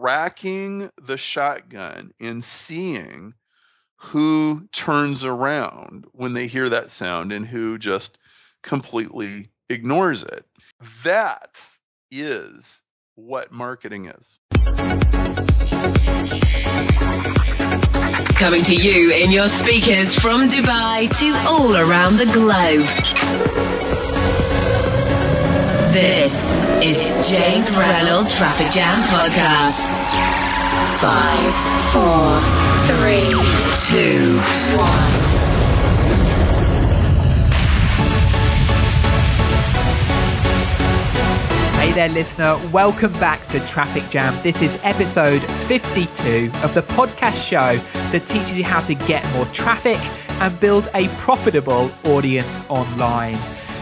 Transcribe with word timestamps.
racking 0.00 0.90
the 1.00 1.16
shotgun 1.16 2.12
and 2.18 2.42
seeing 2.42 3.34
who 3.96 4.66
turns 4.72 5.24
around 5.24 6.06
when 6.12 6.32
they 6.32 6.46
hear 6.46 6.70
that 6.70 6.88
sound 6.88 7.30
and 7.32 7.46
who 7.46 7.76
just 7.78 8.18
completely 8.62 9.50
ignores 9.68 10.22
it. 10.22 10.46
That 11.04 11.62
is 12.10 12.82
what 13.14 13.52
marketing 13.52 14.06
is. 14.06 14.38
Coming 18.36 18.62
to 18.62 18.74
you 18.74 19.12
in 19.12 19.30
your 19.30 19.48
speakers 19.48 20.14
from 20.14 20.48
Dubai 20.48 21.10
to 21.18 21.48
all 21.48 21.76
around 21.76 22.16
the 22.16 22.24
globe. 22.32 23.79
This 25.92 26.48
is 26.80 27.28
James 27.28 27.74
Reynolds 27.76 28.36
Traffic 28.36 28.70
Jam 28.70 29.02
Podcast. 29.02 29.90
Five, 31.00 31.52
four, 31.90 32.38
three, 32.86 33.28
two, 33.88 34.38
one. 34.78 35.40
Hey 41.74 41.90
there, 41.90 42.08
listener. 42.10 42.56
Welcome 42.70 43.12
back 43.14 43.44
to 43.48 43.58
Traffic 43.66 44.08
Jam. 44.10 44.40
This 44.44 44.62
is 44.62 44.78
episode 44.84 45.42
52 45.42 46.52
of 46.62 46.72
the 46.72 46.82
podcast 46.82 47.44
show 47.44 47.76
that 48.12 48.26
teaches 48.26 48.56
you 48.56 48.62
how 48.62 48.80
to 48.82 48.94
get 48.94 49.28
more 49.32 49.46
traffic 49.46 49.98
and 50.40 50.60
build 50.60 50.88
a 50.94 51.08
profitable 51.18 51.90
audience 52.04 52.62
online. 52.68 53.38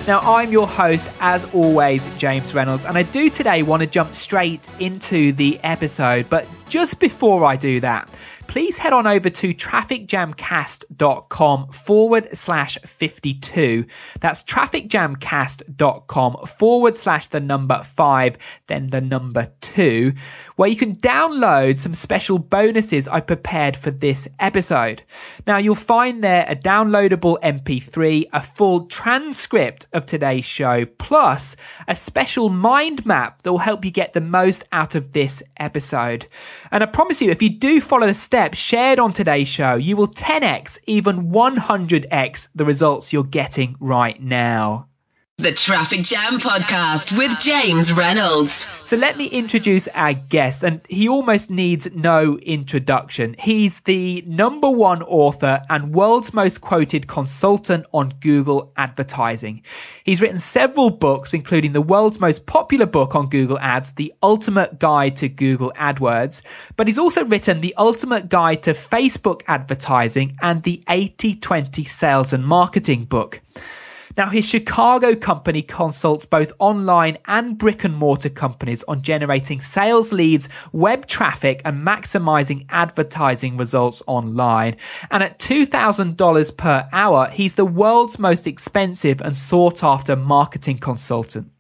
Now, 0.09 0.21
I'm 0.21 0.51
your 0.51 0.67
host, 0.67 1.11
as 1.21 1.45
always, 1.53 2.09
James 2.17 2.55
Reynolds, 2.55 2.87
and 2.87 2.97
I 2.97 3.03
do 3.03 3.29
today 3.29 3.63
want 3.63 3.83
to 3.83 3.87
jump 3.87 4.15
straight 4.15 4.67
into 4.81 5.33
the 5.33 5.61
episode. 5.63 6.31
But 6.31 6.49
just 6.71 6.99
before 6.99 7.45
I 7.45 7.57
do 7.57 7.81
that, 7.81 8.09
please 8.47 8.79
head 8.79 8.95
on 8.95 9.07
over 9.07 9.29
to 9.29 9.53
trafficjamcast.com 9.53 11.69
forward 11.69 12.29
slash 12.33 12.79
52. 12.79 13.85
That's 14.21 14.43
trafficjamcast.com 14.45 16.47
forward 16.47 16.97
slash 16.97 17.27
the 17.27 17.41
number 17.41 17.83
five, 17.83 18.39
then 18.67 18.89
the 18.89 19.03
number 19.03 19.53
two, 19.61 20.15
where 20.59 20.69
you 20.69 20.75
can 20.75 20.97
download 20.97 21.79
some 21.79 21.95
special 21.95 22.37
bonuses 22.37 23.07
I 23.07 23.21
prepared 23.21 23.77
for 23.77 23.93
this 23.93 24.27
episode. 24.41 25.05
Now, 25.47 25.59
you'll 25.59 25.77
find 25.77 26.25
there 26.25 26.47
a 26.49 26.57
downloadable 26.57 27.41
MP3, 27.43 28.25
a 28.33 28.43
full 28.43 28.87
transcript 28.87 29.87
of 29.93 30.05
today's 30.05 30.45
show, 30.45 30.85
plus 30.85 31.55
a 31.87 31.95
special 31.95 32.49
mind 32.49 33.07
map 33.07 33.43
that 33.43 33.53
will 33.53 33.59
help 33.59 33.85
you 33.85 33.93
get 33.93 34.15
the 34.15 34.21
most 34.21 34.65
out 34.73 34.97
of 34.97 35.13
this 35.13 35.45
episode. 35.59 36.27
And 36.73 36.83
I 36.83 36.87
promise 36.87 37.23
you, 37.23 37.31
if 37.31 37.41
you 37.41 37.51
do 37.51 37.81
follow 37.81 38.09
the 38.09 38.15
steps 38.15 38.59
shared 38.59 38.99
on 38.99 39.13
today's 39.13 39.47
show, 39.47 39.77
you 39.77 39.95
will 39.95 40.09
10x, 40.09 40.77
even 40.89 41.31
100x 41.31 42.49
the 42.53 42.65
results 42.65 43.13
you're 43.13 43.23
getting 43.23 43.77
right 43.79 44.21
now. 44.21 44.88
The 45.41 45.53
Traffic 45.53 46.03
Jam 46.03 46.41
Podcast 46.41 47.17
with 47.17 47.39
James 47.39 47.93
Reynolds. 47.93 48.67
So 48.83 48.97
let 48.97 49.17
me 49.17 49.27
introduce 49.27 49.87
our 49.95 50.15
guest, 50.15 50.65
and 50.65 50.81
he 50.89 51.09
almost 51.09 51.49
needs 51.49 51.95
no 51.95 52.39
introduction. 52.39 53.37
He's 53.39 53.79
the 53.83 54.25
number 54.27 54.69
one 54.69 55.01
author 55.05 55.63
and 55.71 55.95
world's 55.95 56.35
most 56.35 56.61
quoted 56.61 57.07
consultant 57.07 57.87
on 57.93 58.15
Google 58.19 58.73
advertising. 58.77 59.63
He's 60.03 60.21
written 60.21 60.41
several 60.41 60.91
books, 60.91 61.33
including 61.33 61.73
the 61.73 61.83
world's 61.83 62.19
most 62.19 62.49
popular 62.49 62.87
book 62.87 63.15
on 63.15 63.29
Google 63.29 63.61
Ads, 63.61 63.93
The 63.93 64.13
Ultimate 64.25 64.81
Guide 64.81 65.15
to 65.19 65.29
Google 65.29 65.73
AdWords. 65.77 66.43
But 66.77 66.89
he's 66.89 66.99
also 66.99 67.25
written 67.25 67.61
The 67.61 67.77
Ultimate 67.77 68.29
Guide 68.29 68.65
to 68.65 68.73
Facebook 68.73 69.43
Advertising 69.47 70.37
and 70.43 70.65
the 70.65 70.83
80 70.89 71.37
20 71.37 71.85
Sales 71.85 72.33
and 72.33 72.45
Marketing 72.45 73.05
book. 73.05 73.41
Now, 74.19 74.31
his 74.31 74.49
Chicago 74.49 75.15
company 75.15 75.63
consults 75.63 76.25
both 76.25 76.51
online 76.59 77.19
and 77.27 77.57
brick 77.57 77.85
and 77.85 77.95
mortar 77.95 78.31
companies 78.31 78.83
on 78.89 79.01
generating 79.01 79.61
sales 79.61 80.13
leads, 80.13 80.49
web 80.73 81.07
traffic, 81.07 81.63
and 81.65 81.87
maximizing 81.87 82.67
advertising 82.69 83.57
results 83.57 84.03
online. 84.09 84.75
And 85.13 85.23
at 85.23 85.39
$2,000 85.39 86.57
per 86.57 86.89
hour, 86.93 87.29
he's 87.29 87.55
the 87.55 87.65
world's 87.65 88.19
most 88.19 88.49
expensive 88.49 89.21
and 89.21 89.37
sought 89.37 89.85
after 89.85 90.17
marketing 90.17 90.79
consultant. 90.79 91.53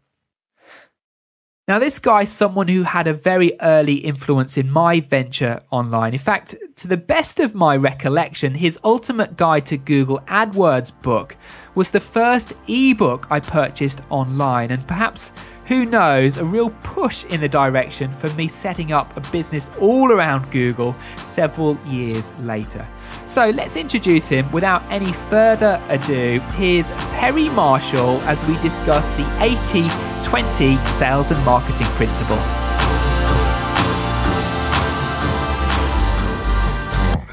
Now, 1.68 1.78
this 1.78 1.98
guy's 1.98 2.32
someone 2.32 2.66
who 2.66 2.82
had 2.82 3.06
a 3.06 3.12
very 3.12 3.52
early 3.60 3.96
influence 3.96 4.56
in 4.56 4.70
my 4.70 5.00
venture 5.00 5.60
online. 5.70 6.14
In 6.14 6.18
fact, 6.18 6.54
to 6.76 6.88
the 6.88 6.96
best 6.96 7.40
of 7.40 7.54
my 7.54 7.76
recollection, 7.76 8.54
his 8.54 8.78
Ultimate 8.84 9.36
Guide 9.36 9.66
to 9.66 9.76
Google 9.76 10.20
AdWords 10.20 10.90
book 11.02 11.36
was 11.74 11.90
the 11.90 12.00
first 12.00 12.54
ebook 12.68 13.26
I 13.30 13.40
purchased 13.40 14.00
online, 14.08 14.70
and 14.70 14.88
perhaps, 14.88 15.30
who 15.68 15.84
knows, 15.84 16.38
a 16.38 16.44
real 16.44 16.70
push 16.82 17.24
in 17.26 17.42
the 17.42 17.48
direction 17.48 18.10
for 18.10 18.30
me 18.30 18.48
setting 18.48 18.90
up 18.90 19.14
a 19.18 19.20
business 19.30 19.70
all 19.78 20.10
around 20.10 20.50
Google 20.50 20.94
several 21.26 21.78
years 21.86 22.32
later. 22.40 22.88
So 23.26 23.50
let's 23.50 23.76
introduce 23.76 24.30
him 24.30 24.50
without 24.50 24.82
any 24.90 25.12
further 25.12 25.80
ado. 25.88 26.40
Here's 26.54 26.90
Perry 27.12 27.50
Marshall 27.50 28.22
as 28.22 28.44
we 28.46 28.56
discuss 28.60 29.10
the 29.10 29.42
80 29.42 29.82
20 30.22 30.84
sales 30.86 31.30
and 31.30 31.44
marketing 31.44 31.86
principle. 31.88 32.36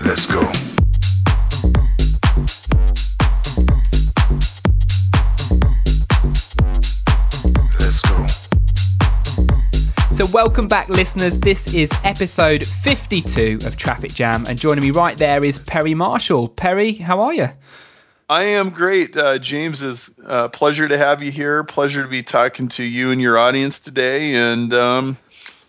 Let's 0.06 0.26
go. 0.28 0.55
So, 10.16 10.26
welcome 10.28 10.70
back, 10.70 10.88
listeners. 10.88 11.38
This 11.42 11.74
is 11.74 11.92
episode 12.06 12.66
52 12.66 13.60
of 13.66 13.76
Traffic 13.76 14.14
Jam, 14.14 14.46
and 14.46 14.58
joining 14.58 14.82
me 14.82 14.92
right 14.92 15.18
there 15.18 15.44
is 15.44 15.60
Perry 15.60 15.94
Marshall. 15.94 16.48
Perry, 16.48 16.94
how 16.94 17.20
are 17.20 17.34
you? 17.34 17.50
I 18.30 18.46
am 18.46 18.70
great. 18.70 19.18
Uh, 19.18 19.38
James, 19.40 19.84
is 19.84 20.18
uh, 20.26 20.48
pleasure 20.48 20.88
to 20.88 20.98
have 20.98 21.22
you 21.22 21.32
here. 21.32 21.66
Pleasure 21.66 22.02
to 22.02 22.08
be 22.08 22.24
talking 22.24 22.70
to 22.70 22.84
you 22.84 23.12
and 23.12 23.22
your 23.22 23.38
audience 23.38 23.78
today. 23.78 24.36
And 24.36 24.74
um, 24.74 25.18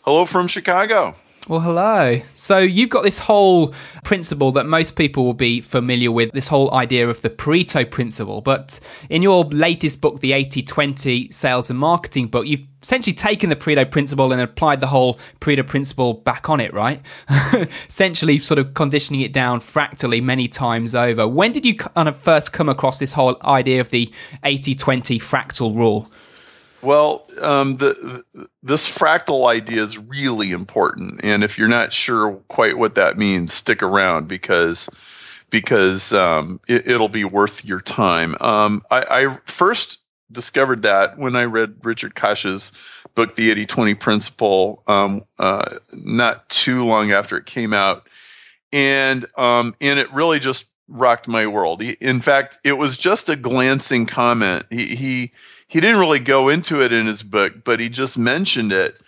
hello 0.03 0.25
from 0.25 0.47
Chicago. 0.47 1.17
Well, 1.49 1.61
hello. 1.61 2.23
So, 2.35 2.59
you've 2.59 2.91
got 2.91 3.05
this 3.05 3.21
whole 3.21 3.73
principle 4.03 4.51
that 4.53 4.67
most 4.67 4.97
people 4.97 5.25
will 5.25 5.33
be 5.33 5.61
familiar 5.61 6.11
with 6.11 6.33
this 6.33 6.49
whole 6.49 6.75
idea 6.75 7.09
of 7.09 7.23
the 7.23 7.31
Pareto 7.31 7.89
principle. 7.89 8.41
But 8.41 8.81
in 9.09 9.23
your 9.23 9.45
latest 9.45 10.01
book, 10.01 10.19
the 10.19 10.33
80 10.33 10.65
20 10.65 11.31
sales 11.31 11.71
and 11.71 11.79
marketing 11.79 12.27
book, 12.27 12.49
you've 12.49 12.65
essentially 12.83 13.15
taken 13.15 13.49
the 13.49 13.55
Pareto 13.55 13.89
principle 13.89 14.33
and 14.33 14.41
applied 14.41 14.81
the 14.81 14.89
whole 14.89 15.21
Pareto 15.39 15.65
principle 15.65 16.15
back 16.15 16.51
on 16.51 16.59
it, 16.59 16.75
right? 16.75 17.01
essentially, 17.89 18.41
sort 18.41 18.59
of 18.59 18.75
conditioning 18.75 19.21
it 19.21 19.33
down 19.33 19.61
fractally 19.61 20.21
many 20.21 20.49
times 20.49 20.97
over. 20.97 21.29
When 21.29 21.53
did 21.53 21.65
you 21.65 21.77
kind 21.77 22.09
of 22.09 22.17
first 22.17 22.53
come 22.53 22.69
across 22.69 22.99
this 22.99 23.13
whole 23.13 23.37
idea 23.45 23.81
of 23.81 23.91
the 23.91 24.13
80 24.43 24.75
20 24.75 25.21
fractal 25.21 25.77
rule? 25.77 26.11
Well, 26.87 27.27
um, 27.43 27.75
the, 27.75 28.25
this 28.63 28.89
fractal 28.89 29.49
idea 29.49 29.83
is 29.83 29.99
really 29.99 30.53
important, 30.53 31.19
and 31.25 31.43
if 31.43 31.59
you're 31.59 31.67
not 31.67 31.93
sure 31.93 32.35
quite 32.47 32.79
what 32.79 32.95
that 32.95 33.19
means, 33.19 33.53
stick 33.53 33.83
around 33.83 34.29
because 34.29 34.89
because 35.51 36.13
um, 36.13 36.61
it, 36.69 36.87
will 36.87 37.09
be 37.09 37.25
worth 37.25 37.65
your 37.65 37.81
time. 37.81 38.37
Um, 38.41 38.85
I, 38.89 39.25
I, 39.25 39.39
first 39.47 39.99
discovered 40.31 40.83
that 40.83 41.19
when 41.19 41.35
I 41.35 41.47
read 41.47 41.75
Richard 41.83 42.15
Koch's 42.15 42.71
book, 43.17 43.35
The 43.35 43.53
80-20 43.67 43.99
Principle, 43.99 44.85
um, 44.87 45.25
uh, 45.41 45.79
not 45.93 46.49
too 46.49 46.85
long 46.85 47.11
after 47.11 47.37
it 47.37 47.47
came 47.47 47.73
out, 47.73 48.09
and 48.73 49.27
um, 49.37 49.75
and 49.81 49.99
it 49.99 50.13
really 50.13 50.39
just 50.39 50.67
rocked 50.87 51.27
my 51.27 51.49
world. 51.49 51.83
In 51.83 52.21
fact, 52.21 52.61
it 52.63 52.75
was 52.75 52.97
just 52.97 53.29
a 53.29 53.35
glancing 53.35 54.07
comment. 54.07 54.67
He 54.71 54.95
he 54.95 55.33
he 55.69 55.81
didn't 55.81 56.01
really 56.01 56.21
go 56.21 56.49
into 56.49 56.83
it 56.83 56.93
in 56.93 57.07
his 57.07 57.23
book, 57.23 57.65
but 57.65 57.81
he 57.81 57.89
just 57.89 58.17
mentioned 58.17 58.73
it. 58.73 58.99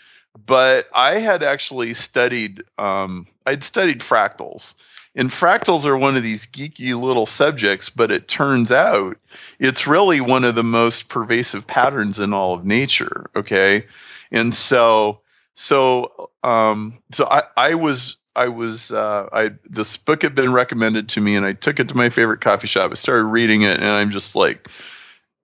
But 0.46 0.88
I 0.94 1.19
had 1.19 1.43
actually 1.43 1.94
studied, 1.94 2.62
um, 2.78 3.26
I'd 3.46 3.62
studied 3.62 4.00
fractals. 4.00 4.75
And 5.14 5.31
fractals 5.31 5.84
are 5.84 5.96
one 5.96 6.16
of 6.16 6.22
these 6.22 6.46
geeky 6.46 7.00
little 7.00 7.26
subjects, 7.26 7.90
but 7.90 8.10
it 8.10 8.28
turns 8.28 8.70
out 8.70 9.16
it's 9.58 9.87
really 9.87 10.20
one 10.20 10.44
of 10.44 10.55
the 10.55 10.62
most 10.62 11.08
pervasive 11.08 11.66
patterns 11.66 12.20
in 12.20 12.32
all 12.32 12.55
of 12.55 12.64
nature. 12.64 13.28
Okay. 13.34 13.87
And 14.31 14.54
so, 14.54 15.20
so, 15.54 16.31
um, 16.44 16.99
so 17.11 17.26
I, 17.31 17.43
I 17.56 17.75
was, 17.75 18.16
I 18.37 18.46
was, 18.46 18.93
uh, 18.93 19.28
I, 19.32 19.50
this 19.64 19.96
book 19.96 20.22
had 20.22 20.37
been 20.37 20.52
recommended 20.52 21.08
to 21.11 21.20
me 21.20 21.34
and 21.34 21.44
I 21.44 21.52
took 21.52 21.81
it 21.81 21.88
to 21.88 21.96
my 21.96 22.11
favorite 22.11 22.40
coffee 22.40 22.69
shop. 22.69 22.93
I 22.93 22.94
started 22.94 23.25
reading 23.25 23.62
it 23.62 23.78
and 23.78 23.88
I'm 23.88 24.11
just 24.11 24.37
like, 24.37 24.69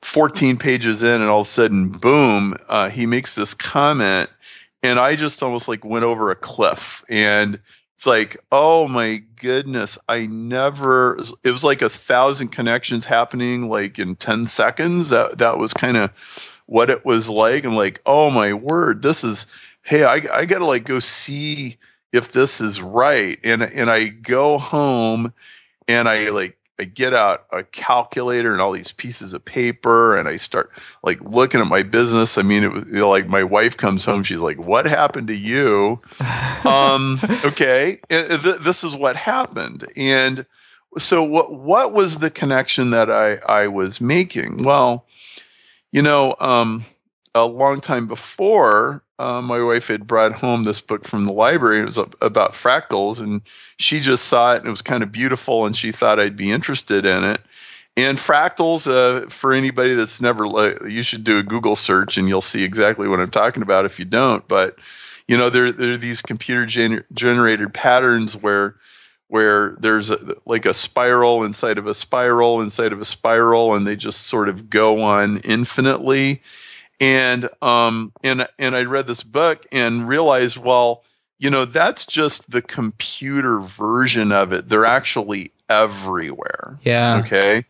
14 0.04 0.58
pages 0.58 1.02
in, 1.02 1.20
and 1.22 1.30
all 1.30 1.40
of 1.40 1.46
a 1.46 1.50
sudden, 1.50 1.88
boom, 1.88 2.56
uh, 2.68 2.90
he 2.90 3.06
makes 3.06 3.34
this 3.34 3.54
comment. 3.54 4.30
and 4.82 5.00
I 5.00 5.16
just 5.16 5.42
almost 5.42 5.66
like 5.66 5.82
went 5.82 6.04
over 6.04 6.30
a 6.30 6.36
cliff 6.36 7.04
and 7.08 7.58
it's 7.96 8.06
like, 8.06 8.36
oh 8.52 8.86
my 8.86 9.22
goodness, 9.36 9.96
I 10.08 10.26
never 10.26 11.16
it 11.42 11.50
was 11.50 11.64
like 11.64 11.80
a 11.80 11.88
thousand 11.88 12.48
connections 12.48 13.06
happening 13.06 13.70
like 13.70 13.98
in 13.98 14.16
10 14.16 14.46
seconds. 14.46 15.08
That 15.08 15.38
that 15.38 15.56
was 15.56 15.72
kind 15.72 15.96
of 15.96 16.10
what 16.66 16.90
it 16.90 17.06
was 17.06 17.30
like. 17.30 17.64
I'm 17.64 17.74
like, 17.74 18.02
oh 18.04 18.30
my 18.30 18.52
word, 18.52 19.00
this 19.00 19.24
is 19.24 19.46
hey, 19.82 20.04
I 20.04 20.20
I 20.30 20.44
gotta 20.44 20.66
like 20.66 20.84
go 20.84 21.00
see 21.00 21.78
if 22.12 22.30
this 22.30 22.60
is 22.60 22.82
right. 22.82 23.38
And 23.42 23.62
and 23.62 23.90
I 23.90 24.08
go 24.08 24.58
home 24.58 25.32
and 25.88 26.08
I 26.08 26.28
like 26.28 26.58
I 26.78 26.84
get 26.84 27.14
out 27.14 27.46
a 27.52 27.62
calculator 27.62 28.52
and 28.52 28.60
all 28.60 28.72
these 28.72 28.90
pieces 28.90 29.32
of 29.32 29.44
paper 29.44 30.16
and 30.16 30.28
I 30.28 30.36
start 30.36 30.72
like 31.04 31.20
looking 31.20 31.60
at 31.60 31.68
my 31.68 31.84
business. 31.84 32.36
I 32.36 32.42
mean, 32.42 32.64
it 32.64 32.72
was 32.72 32.84
you 32.86 32.94
know, 32.94 33.08
like 33.08 33.28
my 33.28 33.44
wife 33.44 33.76
comes 33.76 34.04
home. 34.04 34.24
She's 34.24 34.40
like, 34.40 34.58
what 34.58 34.86
happened 34.86 35.28
to 35.28 35.36
you? 35.36 36.00
um, 36.64 37.20
okay. 37.44 38.00
And 38.10 38.42
th- 38.42 38.58
this 38.58 38.82
is 38.82 38.96
what 38.96 39.14
happened. 39.14 39.86
And 39.96 40.46
so 40.98 41.22
what, 41.22 41.52
what 41.52 41.92
was 41.92 42.18
the 42.18 42.30
connection 42.30 42.90
that 42.90 43.08
I, 43.08 43.36
I 43.46 43.68
was 43.68 44.00
making? 44.00 44.64
Well, 44.64 45.06
you 45.92 46.02
know, 46.02 46.34
um, 46.40 46.84
a 47.36 47.44
long 47.44 47.80
time 47.80 48.08
before, 48.08 49.03
uh, 49.18 49.40
my 49.40 49.62
wife 49.62 49.88
had 49.88 50.06
brought 50.06 50.32
home 50.34 50.64
this 50.64 50.80
book 50.80 51.04
from 51.04 51.26
the 51.26 51.32
library. 51.32 51.80
It 51.80 51.86
was 51.86 51.98
about 51.98 52.52
fractals, 52.52 53.20
and 53.20 53.42
she 53.78 54.00
just 54.00 54.24
saw 54.24 54.54
it, 54.54 54.58
and 54.58 54.66
it 54.66 54.70
was 54.70 54.82
kind 54.82 55.02
of 55.02 55.12
beautiful, 55.12 55.64
and 55.64 55.76
she 55.76 55.92
thought 55.92 56.18
I'd 56.18 56.36
be 56.36 56.50
interested 56.50 57.06
in 57.06 57.24
it. 57.24 57.40
And 57.96 58.18
fractals, 58.18 58.88
uh, 58.88 59.28
for 59.28 59.52
anybody 59.52 59.94
that's 59.94 60.20
never, 60.20 60.46
you 60.88 61.02
should 61.02 61.22
do 61.22 61.38
a 61.38 61.44
Google 61.44 61.76
search, 61.76 62.18
and 62.18 62.28
you'll 62.28 62.40
see 62.40 62.64
exactly 62.64 63.06
what 63.06 63.20
I'm 63.20 63.30
talking 63.30 63.62
about. 63.62 63.84
If 63.84 64.00
you 64.00 64.04
don't, 64.04 64.46
but 64.48 64.78
you 65.28 65.36
know, 65.36 65.48
there 65.48 65.70
there 65.70 65.92
are 65.92 65.96
these 65.96 66.20
computer 66.20 66.66
gener- 66.66 67.04
generated 67.12 67.72
patterns 67.72 68.36
where 68.36 68.76
where 69.28 69.76
there's 69.80 70.10
a, 70.10 70.36
like 70.44 70.66
a 70.66 70.74
spiral 70.74 71.44
inside 71.44 71.78
of 71.78 71.86
a 71.86 71.94
spiral 71.94 72.60
inside 72.60 72.92
of 72.92 73.00
a 73.00 73.04
spiral, 73.04 73.74
and 73.74 73.86
they 73.86 73.94
just 73.96 74.22
sort 74.22 74.48
of 74.48 74.68
go 74.68 75.00
on 75.00 75.38
infinitely 75.38 76.42
and 77.04 77.48
um 77.60 78.12
and 78.22 78.48
and 78.58 78.74
I 78.74 78.82
read 78.84 79.06
this 79.06 79.22
book 79.22 79.66
and 79.70 80.08
realized 80.08 80.56
well 80.56 81.04
you 81.38 81.50
know 81.50 81.64
that's 81.64 82.06
just 82.06 82.50
the 82.50 82.62
computer 82.62 83.60
version 83.60 84.32
of 84.32 84.52
it. 84.52 84.68
They're 84.68 84.86
actually 84.86 85.52
everywhere. 85.68 86.78
Yeah. 86.82 87.16
Okay? 87.16 87.64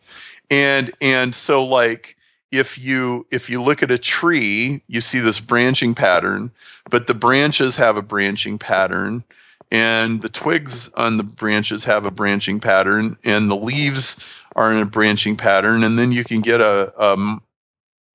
And 0.49 0.91
and 1.01 1.35
so 1.35 1.65
like 1.65 2.15
if 2.51 2.77
you 2.77 3.27
if 3.29 3.49
you 3.49 3.61
look 3.61 3.83
at 3.83 3.91
a 3.91 3.97
tree 3.97 4.81
you 4.87 5.01
see 5.01 5.19
this 5.19 5.39
branching 5.39 5.95
pattern 5.95 6.51
but 6.89 7.07
the 7.07 7.13
branches 7.13 7.75
have 7.75 7.97
a 7.97 8.01
branching 8.01 8.57
pattern 8.57 9.25
and 9.71 10.21
the 10.21 10.29
twigs 10.29 10.89
on 10.93 11.17
the 11.17 11.23
branches 11.23 11.83
have 11.83 12.05
a 12.05 12.11
branching 12.11 12.61
pattern 12.61 13.17
and 13.23 13.49
the 13.51 13.55
leaves 13.55 14.15
are 14.55 14.71
in 14.71 14.77
a 14.77 14.85
branching 14.85 15.35
pattern. 15.35 15.83
And 15.83 15.99
then 15.99 16.11
you 16.11 16.23
can 16.23 16.41
get 16.41 16.61
a, 16.61 16.93
a 16.97 17.39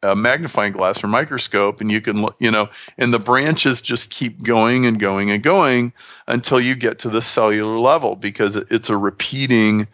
a 0.02 0.17
magnifying 0.17 0.73
glass 0.73 1.05
or 1.05 1.08
microscope 1.08 1.81
and 1.81 1.91
you 1.91 2.00
can 2.00 2.23
look, 2.23 2.37
you 2.38 2.50
know 2.50 2.69
and 2.97 3.12
the 3.12 3.19
branches 3.19 3.81
just 3.81 4.11
keep 4.11 4.43
going 4.43 4.87
and 4.87 4.99
going 4.99 5.31
and 5.31 5.43
going 5.43 5.93
until 6.26 6.58
you 6.61 6.75
get 6.75 6.99
to 6.99 7.11
the 7.11 7.20
cellular 7.20 7.79
level 7.79 8.17
because 8.17 8.56
it's 8.56 8.88
a 8.88 8.97
repeating 8.97 9.87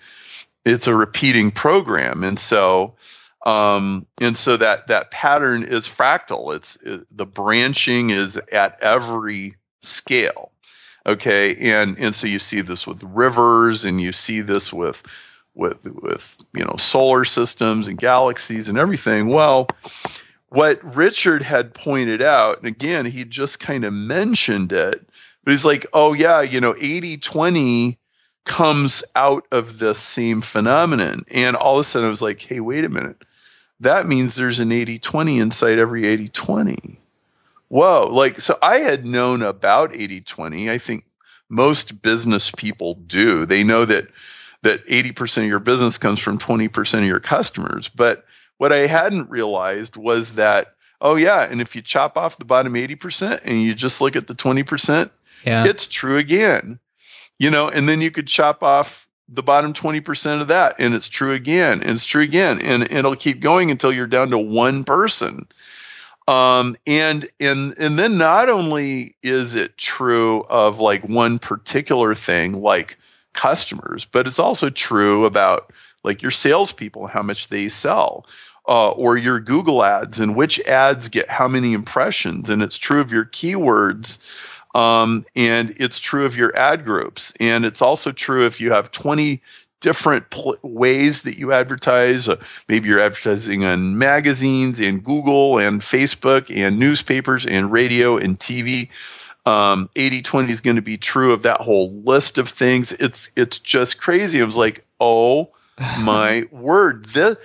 it's 0.66 0.88
a 0.88 0.94
repeating 0.94 1.50
program. 1.52 2.22
And 2.22 2.38
so 2.38 2.94
um, 3.46 4.06
and 4.20 4.36
so 4.36 4.56
that 4.56 4.88
that 4.88 5.12
pattern 5.12 5.62
is 5.62 5.86
fractal. 5.86 6.54
It's 6.54 6.76
it, 6.82 7.06
the 7.16 7.24
branching 7.24 8.10
is 8.10 8.36
at 8.52 8.78
every 8.82 9.54
scale. 9.80 10.50
Okay? 11.06 11.54
And 11.56 11.96
and 11.98 12.14
so 12.14 12.26
you 12.26 12.40
see 12.40 12.60
this 12.60 12.86
with 12.86 13.02
rivers 13.04 13.84
and 13.84 14.00
you 14.00 14.10
see 14.10 14.40
this 14.40 14.72
with 14.72 15.02
with 15.56 15.84
with 15.84 16.38
you 16.54 16.64
know 16.64 16.76
solar 16.76 17.24
systems 17.24 17.88
and 17.88 17.98
galaxies 17.98 18.68
and 18.68 18.78
everything. 18.78 19.28
Well, 19.28 19.68
what 20.48 20.82
Richard 20.94 21.42
had 21.42 21.74
pointed 21.74 22.22
out, 22.22 22.58
and 22.58 22.66
again, 22.66 23.06
he 23.06 23.24
just 23.24 23.58
kind 23.58 23.84
of 23.84 23.92
mentioned 23.92 24.72
it, 24.72 25.06
but 25.42 25.50
he's 25.50 25.64
like, 25.64 25.86
oh 25.92 26.12
yeah, 26.12 26.40
you 26.40 26.60
know, 26.60 26.74
80-20 26.74 27.96
comes 28.44 29.02
out 29.14 29.46
of 29.50 29.80
the 29.80 29.94
same 29.94 30.40
phenomenon. 30.40 31.24
And 31.30 31.56
all 31.56 31.74
of 31.74 31.80
a 31.80 31.84
sudden 31.84 32.06
I 32.06 32.10
was 32.10 32.22
like, 32.22 32.40
hey, 32.40 32.60
wait 32.60 32.84
a 32.84 32.88
minute. 32.88 33.22
That 33.80 34.06
means 34.06 34.36
there's 34.36 34.60
an 34.60 34.70
80-20 34.70 35.40
inside 35.40 35.78
every 35.78 36.02
80-20. 36.02 36.96
Whoa. 37.68 38.08
Like, 38.10 38.40
so 38.40 38.56
I 38.62 38.78
had 38.78 39.04
known 39.04 39.42
about 39.42 39.92
80-20. 39.92 40.70
I 40.70 40.78
think 40.78 41.04
most 41.48 42.00
business 42.02 42.50
people 42.50 42.94
do. 42.94 43.44
They 43.44 43.64
know 43.64 43.84
that 43.84 44.06
that 44.62 44.86
80% 44.86 45.38
of 45.38 45.44
your 45.44 45.58
business 45.58 45.98
comes 45.98 46.20
from 46.20 46.38
20% 46.38 46.98
of 46.98 47.04
your 47.04 47.20
customers. 47.20 47.88
But 47.88 48.24
what 48.58 48.72
I 48.72 48.86
hadn't 48.86 49.30
realized 49.30 49.96
was 49.96 50.34
that, 50.34 50.74
oh, 51.00 51.16
yeah, 51.16 51.42
and 51.42 51.60
if 51.60 51.76
you 51.76 51.82
chop 51.82 52.16
off 52.16 52.38
the 52.38 52.44
bottom 52.44 52.74
80% 52.74 53.40
and 53.44 53.62
you 53.62 53.74
just 53.74 54.00
look 54.00 54.16
at 54.16 54.26
the 54.26 54.34
20%, 54.34 55.10
yeah. 55.44 55.64
it's 55.66 55.86
true 55.86 56.16
again. 56.16 56.78
You 57.38 57.50
know, 57.50 57.68
and 57.68 57.88
then 57.88 58.00
you 58.00 58.10
could 58.10 58.28
chop 58.28 58.62
off 58.62 59.06
the 59.28 59.42
bottom 59.42 59.72
20% 59.72 60.40
of 60.40 60.48
that 60.48 60.76
and 60.78 60.94
it's 60.94 61.08
true 61.08 61.32
again 61.32 61.82
and 61.82 61.90
it's 61.90 62.06
true 62.06 62.22
again 62.22 62.60
and, 62.60 62.84
and 62.84 62.92
it'll 62.92 63.16
keep 63.16 63.40
going 63.40 63.70
until 63.70 63.92
you're 63.92 64.06
down 64.06 64.30
to 64.30 64.38
one 64.38 64.84
person 64.84 65.46
um, 66.28 66.76
and 66.86 67.28
and 67.38 67.74
and 67.78 67.98
then 67.98 68.18
not 68.18 68.48
only 68.48 69.16
is 69.22 69.54
it 69.54 69.76
true 69.78 70.42
of 70.44 70.80
like 70.80 71.08
one 71.08 71.38
particular 71.38 72.14
thing 72.14 72.52
like 72.60 72.98
customers, 73.36 74.04
but 74.04 74.26
it's 74.26 74.40
also 74.40 74.70
true 74.70 75.24
about 75.24 75.72
like 76.02 76.22
your 76.22 76.30
salespeople, 76.32 77.06
how 77.06 77.22
much 77.22 77.48
they 77.48 77.68
sell. 77.68 78.26
Uh, 78.68 78.90
or 78.90 79.16
your 79.16 79.38
Google 79.38 79.84
ads 79.84 80.18
and 80.18 80.34
which 80.34 80.58
ads 80.66 81.08
get 81.08 81.30
how 81.30 81.46
many 81.46 81.72
impressions. 81.72 82.50
And 82.50 82.64
it's 82.64 82.76
true 82.76 83.00
of 83.00 83.12
your 83.12 83.24
keywords. 83.26 84.18
Um, 84.74 85.24
and 85.36 85.72
it's 85.76 86.00
true 86.00 86.26
of 86.26 86.36
your 86.36 86.54
ad 86.58 86.84
groups. 86.84 87.32
And 87.38 87.64
it's 87.64 87.80
also 87.80 88.10
true 88.10 88.44
if 88.44 88.60
you 88.60 88.72
have 88.72 88.90
20 88.90 89.40
different 89.80 90.30
pl- 90.30 90.56
ways 90.62 91.22
that 91.22 91.38
you 91.38 91.52
advertise. 91.52 92.28
Uh, 92.28 92.42
maybe 92.68 92.88
you're 92.88 93.00
advertising 93.00 93.64
on 93.64 93.96
magazines 93.96 94.80
and 94.80 95.04
Google 95.04 95.58
and 95.58 95.80
Facebook 95.80 96.54
and 96.54 96.76
newspapers 96.76 97.46
and 97.46 97.70
radio 97.70 98.16
and 98.16 98.38
TV 98.38 98.88
um, 99.46 99.88
80 99.94 100.22
20 100.22 100.52
is 100.52 100.60
going 100.60 100.76
to 100.76 100.82
be 100.82 100.98
true 100.98 101.32
of 101.32 101.43
that 101.43 101.62
whole 101.62 101.93
list 102.02 102.37
of 102.37 102.48
things. 102.48 102.93
It's 102.93 103.30
it's 103.37 103.59
just 103.59 103.99
crazy. 103.99 104.42
I 104.42 104.44
was 104.44 104.56
like, 104.56 104.85
oh 105.00 105.52
my 106.00 106.47
word. 106.50 107.06
This 107.06 107.37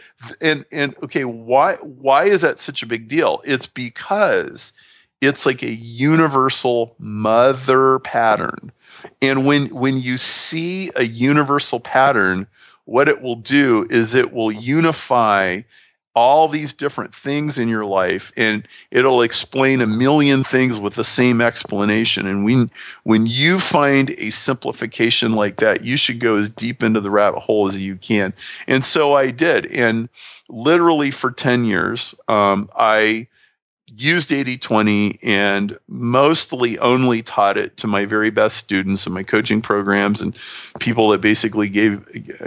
and 0.42 0.66
and 0.72 0.96
okay, 1.04 1.26
why 1.26 1.76
why 1.76 2.26
is 2.26 2.42
that 2.42 2.60
such 2.60 2.82
a 2.82 2.88
big 2.88 3.08
deal? 3.08 3.42
It's 3.46 3.68
because 3.68 4.74
it's 5.22 5.46
like 5.46 5.62
a 5.62 5.72
universal 5.72 6.96
mother 6.98 8.00
pattern. 8.00 8.72
And 9.22 9.46
when 9.46 9.68
when 9.68 10.00
you 10.00 10.18
see 10.18 10.92
a 10.96 11.04
universal 11.04 11.80
pattern, 11.80 12.48
what 12.86 13.08
it 13.08 13.22
will 13.22 13.36
do 13.36 13.86
is 13.92 14.16
it 14.16 14.34
will 14.34 14.52
unify 14.52 15.62
all 16.14 16.48
these 16.48 16.74
different 16.74 17.16
things 17.16 17.58
in 17.58 17.70
your 17.70 17.86
life 17.86 18.32
and 18.36 18.68
it'll 18.92 19.22
explain 19.22 19.80
a 19.80 19.88
million 19.88 20.44
things 20.44 20.80
with 20.80 20.96
the 20.96 21.04
same 21.04 21.40
explanation. 21.40 22.28
And 22.28 22.44
when 22.44 22.70
when 23.04 23.26
you 23.26 23.60
find 23.60 24.10
a 24.18 24.30
simplification 24.30 25.34
like 25.36 25.58
that 25.58 25.86
you 25.86 25.96
should 25.96 26.20
go 26.20 26.36
as 26.36 26.50
deep 26.50 26.84
into 26.84 27.00
the 27.00 27.12
rabbit 27.12 27.40
hole 27.40 27.68
as 27.68 27.80
you 27.80 27.96
can. 27.96 28.34
And 28.68 28.84
so 28.84 29.14
i 29.14 29.32
did. 29.32 29.66
And 29.68 30.10
literally 30.50 31.12
for 31.12 31.32
10 31.32 31.66
years 31.66 32.14
um, 32.28 32.70
i 32.76 33.28
used 33.96 34.30
80-20 34.30 35.20
and 35.22 35.78
mostly 35.88 36.80
only 36.80 37.22
taught 37.22 37.58
it 37.58 37.78
to 37.78 37.88
my 37.88 38.06
very 38.06 38.30
best 38.30 38.58
students 38.58 39.06
in 39.06 39.14
my 39.14 39.24
coaching 39.24 39.62
programs 39.62 40.22
and 40.22 40.36
people 40.80 41.10
that 41.10 41.22
basically 41.22 41.70
gave 41.70 42.06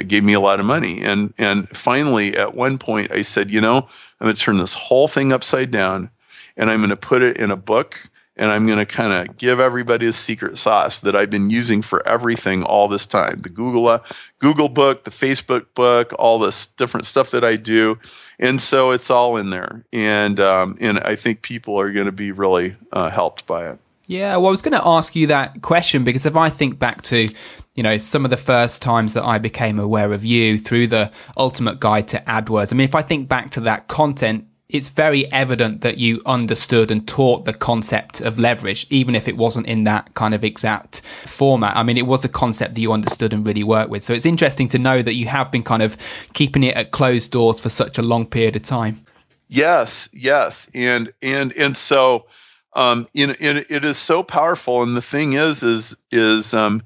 gave 0.08 0.24
me 0.24 0.32
a 0.32 0.40
lot 0.40 0.60
of 0.60 0.66
money. 0.66 1.02
And 1.02 1.34
and 1.38 1.68
finally 1.68 2.36
at 2.36 2.54
one 2.54 2.78
point 2.78 3.10
I 3.12 3.22
said 3.22 3.50
you 3.50 3.60
know 3.60 3.88
I'm 4.20 4.26
going 4.26 4.34
to 4.34 4.40
turn 4.40 4.58
this 4.58 4.74
whole 4.74 5.08
thing 5.08 5.32
upside 5.32 5.70
down 5.70 6.10
and 6.56 6.70
I'm 6.70 6.80
going 6.80 6.90
to 6.90 6.96
put 6.96 7.22
it 7.22 7.36
in 7.36 7.50
a 7.50 7.56
book 7.56 7.98
and 8.36 8.50
I'm 8.50 8.66
going 8.66 8.78
to 8.78 8.86
kind 8.86 9.12
of 9.12 9.36
give 9.36 9.60
everybody 9.60 10.06
a 10.06 10.12
secret 10.12 10.58
sauce 10.58 11.00
that 11.00 11.14
I've 11.14 11.30
been 11.30 11.50
using 11.50 11.82
for 11.82 12.06
everything 12.06 12.62
all 12.62 12.88
this 12.88 13.06
time. 13.06 13.40
The 13.40 13.48
Google 13.48 13.88
uh, 13.88 14.02
Google 14.38 14.68
book, 14.68 15.04
the 15.04 15.10
Facebook 15.10 15.66
book, 15.74 16.12
all 16.18 16.38
this 16.38 16.66
different 16.66 17.06
stuff 17.06 17.30
that 17.30 17.44
I 17.44 17.56
do, 17.56 17.98
and 18.38 18.60
so 18.60 18.90
it's 18.90 19.10
all 19.10 19.36
in 19.36 19.50
there. 19.50 19.84
And 19.92 20.40
um, 20.40 20.76
and 20.80 21.00
I 21.00 21.16
think 21.16 21.42
people 21.42 21.78
are 21.78 21.92
going 21.92 22.06
to 22.06 22.12
be 22.12 22.32
really 22.32 22.76
uh, 22.92 23.10
helped 23.10 23.46
by 23.46 23.70
it. 23.70 23.78
Yeah, 24.06 24.36
well, 24.36 24.48
I 24.48 24.50
was 24.50 24.62
going 24.62 24.78
to 24.78 24.86
ask 24.86 25.16
you 25.16 25.28
that 25.28 25.62
question 25.62 26.04
because 26.04 26.26
if 26.26 26.36
I 26.36 26.50
think 26.50 26.78
back 26.78 27.00
to, 27.02 27.30
you 27.74 27.82
know, 27.82 27.96
some 27.96 28.24
of 28.26 28.30
the 28.30 28.36
first 28.36 28.82
times 28.82 29.14
that 29.14 29.24
I 29.24 29.38
became 29.38 29.78
aware 29.78 30.12
of 30.12 30.24
you 30.26 30.58
through 30.58 30.88
the 30.88 31.10
Ultimate 31.38 31.80
Guide 31.80 32.08
to 32.08 32.20
AdWords, 32.20 32.70
I 32.72 32.76
mean, 32.76 32.86
if 32.86 32.94
I 32.94 33.00
think 33.00 33.28
back 33.28 33.52
to 33.52 33.60
that 33.60 33.88
content 33.88 34.46
it's 34.68 34.88
very 34.88 35.30
evident 35.30 35.82
that 35.82 35.98
you 35.98 36.22
understood 36.24 36.90
and 36.90 37.06
taught 37.06 37.44
the 37.44 37.52
concept 37.52 38.20
of 38.20 38.38
leverage, 38.38 38.86
even 38.88 39.14
if 39.14 39.28
it 39.28 39.36
wasn't 39.36 39.66
in 39.66 39.84
that 39.84 40.14
kind 40.14 40.32
of 40.32 40.42
exact 40.42 41.02
format. 41.26 41.76
I 41.76 41.82
mean, 41.82 41.98
it 41.98 42.06
was 42.06 42.24
a 42.24 42.28
concept 42.28 42.74
that 42.74 42.80
you 42.80 42.92
understood 42.92 43.32
and 43.32 43.46
really 43.46 43.62
worked 43.62 43.90
with. 43.90 44.02
So 44.02 44.14
it's 44.14 44.26
interesting 44.26 44.68
to 44.70 44.78
know 44.78 45.02
that 45.02 45.14
you 45.14 45.26
have 45.26 45.50
been 45.50 45.62
kind 45.62 45.82
of 45.82 45.96
keeping 46.32 46.62
it 46.62 46.74
at 46.76 46.92
closed 46.92 47.30
doors 47.30 47.60
for 47.60 47.68
such 47.68 47.98
a 47.98 48.02
long 48.02 48.26
period 48.26 48.56
of 48.56 48.62
time. 48.62 49.04
Yes, 49.48 50.08
yes, 50.12 50.68
and 50.74 51.12
and 51.22 51.52
and 51.52 51.76
so 51.76 52.26
um, 52.72 53.06
in, 53.14 53.30
in, 53.38 53.64
it 53.68 53.84
is 53.84 53.98
so 53.98 54.22
powerful. 54.22 54.82
And 54.82 54.96
the 54.96 55.02
thing 55.02 55.34
is, 55.34 55.62
is 55.62 55.96
is 56.10 56.54
um, 56.54 56.82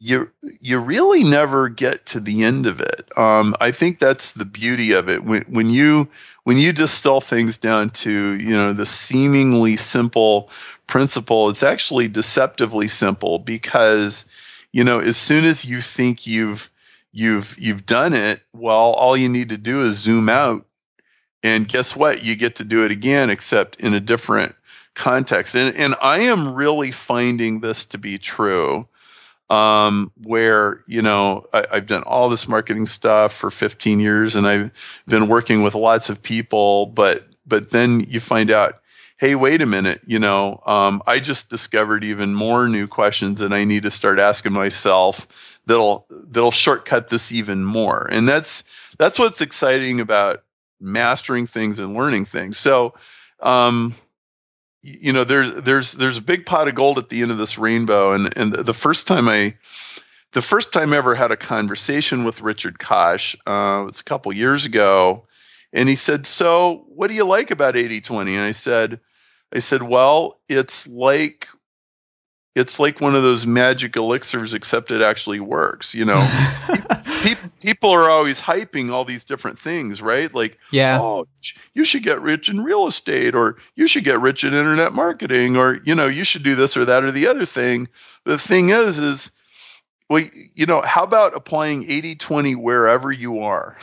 you 0.00 0.30
you 0.60 0.78
really 0.78 1.24
never 1.24 1.68
get 1.68 2.06
to 2.06 2.20
the 2.20 2.42
end 2.44 2.66
of 2.66 2.80
it. 2.80 3.08
Um, 3.16 3.54
I 3.60 3.70
think 3.70 3.98
that's 3.98 4.32
the 4.32 4.44
beauty 4.44 4.92
of 4.92 5.08
it. 5.08 5.24
When 5.24 5.42
when 5.42 5.70
you 5.70 6.08
when 6.44 6.56
you 6.56 6.72
distill 6.72 7.20
things 7.20 7.58
down 7.58 7.90
to 7.90 8.34
you 8.34 8.50
know 8.50 8.72
the 8.72 8.86
seemingly 8.86 9.76
simple 9.76 10.50
principle, 10.86 11.50
it's 11.50 11.62
actually 11.62 12.08
deceptively 12.08 12.88
simple 12.88 13.38
because 13.38 14.24
you 14.72 14.84
know 14.84 15.00
as 15.00 15.16
soon 15.16 15.44
as 15.44 15.64
you 15.64 15.80
think 15.80 16.26
you've 16.26 16.70
you've 17.12 17.56
you've 17.58 17.86
done 17.86 18.14
it, 18.14 18.42
well, 18.52 18.92
all 18.92 19.16
you 19.16 19.28
need 19.28 19.48
to 19.48 19.58
do 19.58 19.82
is 19.82 19.98
zoom 19.98 20.28
out, 20.28 20.64
and 21.42 21.66
guess 21.66 21.96
what? 21.96 22.22
You 22.22 22.36
get 22.36 22.54
to 22.56 22.64
do 22.64 22.84
it 22.84 22.92
again, 22.92 23.30
except 23.30 23.74
in 23.80 23.94
a 23.94 24.00
different 24.00 24.54
context. 24.94 25.56
And 25.56 25.74
and 25.76 25.96
I 26.00 26.20
am 26.20 26.54
really 26.54 26.92
finding 26.92 27.60
this 27.60 27.84
to 27.86 27.98
be 27.98 28.16
true 28.16 28.86
um, 29.50 30.12
where 30.22 30.82
you 30.86 31.02
know 31.02 31.46
I, 31.52 31.64
have 31.72 31.86
done 31.86 32.02
all 32.02 32.28
this 32.28 32.48
marketing 32.48 32.86
stuff 32.86 33.32
for 33.32 33.50
15 33.50 34.00
years 34.00 34.36
and 34.36 34.46
I've 34.46 34.70
been 35.06 35.28
working 35.28 35.62
with 35.62 35.74
lots 35.74 36.08
of 36.10 36.22
people, 36.22 36.86
but 36.86 37.26
but 37.46 37.70
then 37.70 38.00
you 38.00 38.20
find 38.20 38.50
out, 38.50 38.80
hey, 39.16 39.34
wait 39.34 39.62
a 39.62 39.66
minute, 39.66 40.02
you 40.06 40.18
know, 40.18 40.62
um, 40.66 41.02
I 41.06 41.18
just 41.18 41.48
discovered 41.48 42.04
even 42.04 42.34
more 42.34 42.68
new 42.68 42.86
questions 42.86 43.40
that 43.40 43.52
I 43.52 43.64
need 43.64 43.84
to 43.84 43.90
start 43.90 44.18
asking 44.18 44.52
myself 44.52 45.26
that'll 45.66 46.06
that'll 46.10 46.50
shortcut 46.50 47.08
this 47.08 47.32
even 47.32 47.64
more, 47.64 48.08
and 48.10 48.28
that's 48.28 48.64
that's 48.98 49.18
what's 49.18 49.40
exciting 49.40 50.00
about 50.00 50.42
mastering 50.80 51.46
things 51.46 51.78
and 51.78 51.94
learning 51.94 52.24
things. 52.24 52.58
So. 52.58 52.94
Um, 53.40 53.94
you 54.82 55.12
know 55.12 55.24
there's 55.24 55.54
there's 55.54 55.92
there's 55.92 56.18
a 56.18 56.22
big 56.22 56.46
pot 56.46 56.68
of 56.68 56.74
gold 56.74 56.98
at 56.98 57.08
the 57.08 57.22
end 57.22 57.30
of 57.30 57.38
this 57.38 57.58
rainbow. 57.58 58.12
And 58.12 58.36
and 58.36 58.52
the 58.52 58.74
first 58.74 59.06
time 59.06 59.28
i 59.28 59.54
the 60.32 60.42
first 60.42 60.72
time 60.72 60.92
i 60.92 60.96
ever 60.96 61.14
had 61.14 61.30
a 61.30 61.36
conversation 61.36 62.24
with 62.24 62.40
richard 62.40 62.78
koch 62.78 63.36
uh, 63.46 63.82
it 63.82 63.86
was 63.86 64.00
a 64.00 64.04
couple 64.04 64.32
years 64.32 64.64
ago. 64.64 65.24
And 65.72 65.88
he 65.88 65.96
said 65.96 66.26
so 66.26 66.84
what 66.88 67.08
do 67.08 67.14
you 67.14 67.26
like 67.26 67.50
about 67.50 67.74
80-20 67.74 68.30
and 68.30 68.40
i 68.40 68.52
said 68.52 69.00
i 69.52 69.58
said 69.58 69.82
well 69.82 70.40
it's 70.48 70.86
like 70.86 71.48
it's 72.58 72.78
like 72.78 73.00
one 73.00 73.14
of 73.14 73.22
those 73.22 73.46
magic 73.46 73.96
elixirs 73.96 74.54
except 74.54 74.90
it 74.90 75.00
actually 75.00 75.40
works 75.40 75.94
you 75.94 76.04
know 76.04 76.20
people 77.60 77.90
are 77.90 78.10
always 78.10 78.40
hyping 78.40 78.90
all 78.90 79.04
these 79.04 79.24
different 79.24 79.58
things, 79.58 80.00
right? 80.02 80.32
Like, 80.34 80.58
yeah, 80.70 81.00
oh, 81.00 81.26
you 81.74 81.84
should 81.84 82.02
get 82.02 82.20
rich 82.20 82.48
in 82.48 82.62
real 82.62 82.86
estate, 82.86 83.34
or 83.34 83.56
you 83.74 83.86
should 83.86 84.04
get 84.04 84.20
rich 84.20 84.44
in 84.44 84.54
internet 84.54 84.92
marketing, 84.92 85.56
or 85.56 85.80
you 85.84 85.94
know, 85.94 86.06
you 86.06 86.24
should 86.24 86.42
do 86.42 86.54
this 86.54 86.76
or 86.76 86.84
that 86.84 87.04
or 87.04 87.12
the 87.12 87.26
other 87.26 87.44
thing. 87.44 87.88
The 88.24 88.38
thing 88.38 88.70
is, 88.70 88.98
is 88.98 89.30
well, 90.08 90.24
you 90.54 90.66
know, 90.66 90.82
how 90.82 91.02
about 91.02 91.34
applying 91.34 91.88
80 91.88 92.16
20 92.16 92.54
wherever 92.54 93.12
you 93.12 93.40
are? 93.40 93.76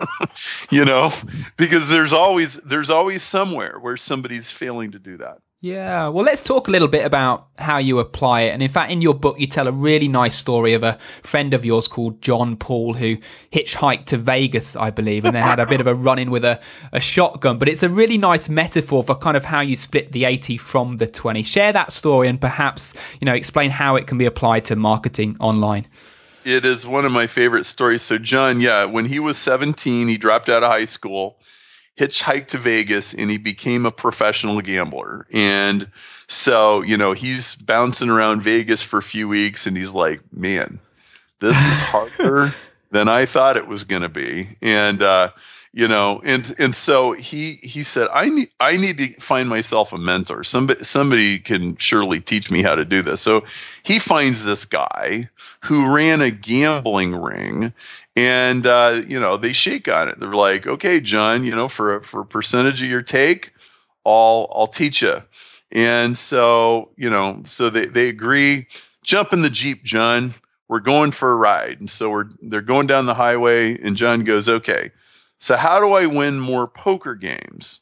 you 0.70 0.84
know, 0.84 1.12
because 1.56 1.88
there's 1.88 2.12
always 2.12 2.56
there's 2.56 2.90
always 2.90 3.22
somewhere 3.22 3.78
where 3.80 3.96
somebody's 3.96 4.50
failing 4.50 4.92
to 4.92 4.98
do 4.98 5.16
that. 5.18 5.38
Yeah, 5.66 6.10
well, 6.10 6.24
let's 6.24 6.44
talk 6.44 6.68
a 6.68 6.70
little 6.70 6.86
bit 6.86 7.04
about 7.04 7.48
how 7.58 7.78
you 7.78 7.98
apply 7.98 8.42
it. 8.42 8.50
And 8.50 8.62
in 8.62 8.68
fact, 8.68 8.92
in 8.92 9.02
your 9.02 9.14
book, 9.14 9.40
you 9.40 9.48
tell 9.48 9.66
a 9.66 9.72
really 9.72 10.06
nice 10.06 10.36
story 10.36 10.74
of 10.74 10.84
a 10.84 10.96
friend 11.24 11.52
of 11.52 11.64
yours 11.64 11.88
called 11.88 12.22
John 12.22 12.56
Paul 12.56 12.94
who 12.94 13.16
hitchhiked 13.52 14.04
to 14.04 14.16
Vegas, 14.16 14.76
I 14.76 14.90
believe, 14.90 15.24
and 15.24 15.34
then 15.34 15.42
had 15.42 15.58
a 15.58 15.66
bit 15.66 15.80
of 15.80 15.88
a 15.88 15.94
run 15.96 16.20
in 16.20 16.30
with 16.30 16.44
a, 16.44 16.60
a 16.92 17.00
shotgun. 17.00 17.58
But 17.58 17.68
it's 17.68 17.82
a 17.82 17.88
really 17.88 18.16
nice 18.16 18.48
metaphor 18.48 19.02
for 19.02 19.16
kind 19.16 19.36
of 19.36 19.46
how 19.46 19.60
you 19.60 19.74
split 19.74 20.10
the 20.10 20.24
80 20.24 20.56
from 20.56 20.98
the 20.98 21.06
20. 21.08 21.42
Share 21.42 21.72
that 21.72 21.90
story 21.90 22.28
and 22.28 22.40
perhaps, 22.40 22.94
you 23.20 23.26
know, 23.26 23.34
explain 23.34 23.70
how 23.70 23.96
it 23.96 24.06
can 24.06 24.18
be 24.18 24.24
applied 24.24 24.64
to 24.66 24.76
marketing 24.76 25.36
online. 25.40 25.88
It 26.44 26.64
is 26.64 26.86
one 26.86 27.04
of 27.04 27.10
my 27.10 27.26
favorite 27.26 27.64
stories. 27.64 28.02
So, 28.02 28.18
John, 28.18 28.60
yeah, 28.60 28.84
when 28.84 29.06
he 29.06 29.18
was 29.18 29.36
17, 29.36 30.06
he 30.06 30.16
dropped 30.16 30.48
out 30.48 30.62
of 30.62 30.70
high 30.70 30.84
school 30.84 31.40
hitchhiked 31.98 32.48
to 32.48 32.58
Vegas 32.58 33.14
and 33.14 33.30
he 33.30 33.38
became 33.38 33.86
a 33.86 33.90
professional 33.90 34.60
gambler. 34.60 35.26
And 35.32 35.90
so, 36.28 36.82
you 36.82 36.96
know, 36.96 37.12
he's 37.12 37.54
bouncing 37.54 38.10
around 38.10 38.42
Vegas 38.42 38.82
for 38.82 38.98
a 38.98 39.02
few 39.02 39.28
weeks 39.28 39.66
and 39.66 39.76
he's 39.76 39.94
like, 39.94 40.20
man, 40.32 40.78
this 41.40 41.56
is 41.56 41.82
harder 41.82 42.54
than 42.90 43.08
I 43.08 43.26
thought 43.26 43.56
it 43.56 43.66
was 43.66 43.84
going 43.84 44.02
to 44.02 44.08
be. 44.08 44.56
And, 44.60 45.02
uh, 45.02 45.30
you 45.76 45.86
know, 45.86 46.22
and 46.24 46.54
and 46.58 46.74
so 46.74 47.12
he 47.12 47.56
he 47.56 47.82
said, 47.82 48.08
I 48.10 48.30
need 48.30 48.48
I 48.58 48.78
need 48.78 48.96
to 48.96 49.12
find 49.20 49.46
myself 49.46 49.92
a 49.92 49.98
mentor. 49.98 50.42
Somebody 50.42 50.82
somebody 50.82 51.38
can 51.38 51.76
surely 51.76 52.18
teach 52.18 52.50
me 52.50 52.62
how 52.62 52.74
to 52.74 52.84
do 52.86 53.02
this. 53.02 53.20
So 53.20 53.44
he 53.82 53.98
finds 53.98 54.46
this 54.46 54.64
guy 54.64 55.28
who 55.64 55.94
ran 55.94 56.22
a 56.22 56.30
gambling 56.30 57.14
ring 57.14 57.74
and 58.16 58.66
uh, 58.66 59.02
you 59.06 59.20
know 59.20 59.36
they 59.36 59.52
shake 59.52 59.86
on 59.86 60.08
it. 60.08 60.18
They're 60.18 60.34
like, 60.34 60.66
"Okay, 60.66 60.98
John, 60.98 61.44
you 61.44 61.54
know, 61.54 61.68
for 61.68 61.96
a, 61.96 62.02
for 62.02 62.22
a 62.22 62.26
percentage 62.26 62.82
of 62.82 62.88
your 62.88 63.02
take, 63.02 63.52
I'll 64.06 64.50
I'll 64.54 64.68
teach 64.68 65.02
you." 65.02 65.24
And 65.70 66.16
so 66.16 66.88
you 66.96 67.10
know, 67.10 67.42
so 67.44 67.68
they 67.68 67.84
they 67.84 68.08
agree. 68.08 68.66
Jump 69.02 69.34
in 69.34 69.42
the 69.42 69.50
jeep, 69.50 69.84
John. 69.84 70.32
We're 70.68 70.80
going 70.80 71.10
for 71.10 71.32
a 71.32 71.36
ride. 71.36 71.80
And 71.80 71.90
so 71.90 72.08
we're 72.08 72.30
they're 72.40 72.62
going 72.62 72.86
down 72.86 73.04
the 73.04 73.14
highway, 73.14 73.78
and 73.78 73.94
John 73.94 74.24
goes, 74.24 74.48
"Okay, 74.48 74.90
so 75.38 75.56
how 75.56 75.80
do 75.80 75.92
I 75.92 76.06
win 76.06 76.40
more 76.40 76.68
poker 76.68 77.14
games?" 77.14 77.80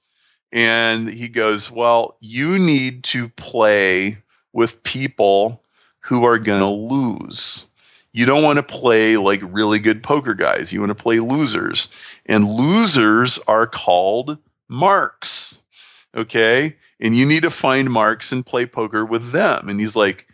And 0.52 1.08
he 1.08 1.28
goes, 1.28 1.70
"Well, 1.70 2.16
you 2.20 2.58
need 2.58 3.04
to 3.04 3.28
play 3.30 4.18
with 4.52 4.82
people 4.82 5.62
who 6.00 6.24
are 6.24 6.38
going 6.38 6.60
to 6.60 6.68
lose." 6.68 7.66
you 8.14 8.24
don't 8.24 8.44
want 8.44 8.58
to 8.58 8.62
play 8.62 9.16
like 9.16 9.40
really 9.42 9.80
good 9.80 10.02
poker 10.02 10.34
guys. 10.34 10.72
You 10.72 10.80
want 10.80 10.96
to 10.96 11.02
play 11.02 11.18
losers. 11.18 11.88
And 12.24 12.48
losers 12.48 13.40
are 13.48 13.66
called 13.66 14.38
marks. 14.68 15.62
Okay. 16.16 16.76
And 17.00 17.16
you 17.16 17.26
need 17.26 17.42
to 17.42 17.50
find 17.50 17.90
marks 17.90 18.30
and 18.30 18.46
play 18.46 18.66
poker 18.66 19.04
with 19.04 19.32
them. 19.32 19.68
And 19.68 19.80
he's 19.80 19.96
like, 19.96 20.28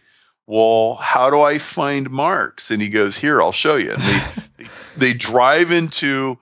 well, 0.46 0.96
how 0.96 1.30
do 1.30 1.40
I 1.40 1.56
find 1.56 2.10
marks? 2.10 2.70
And 2.70 2.82
he 2.82 2.88
goes, 2.90 3.16
here, 3.16 3.40
I'll 3.40 3.50
show 3.50 3.76
you. 3.76 3.92
And 3.92 4.02
they, 4.02 4.66
they 4.98 5.12
drive 5.14 5.72
into 5.72 6.38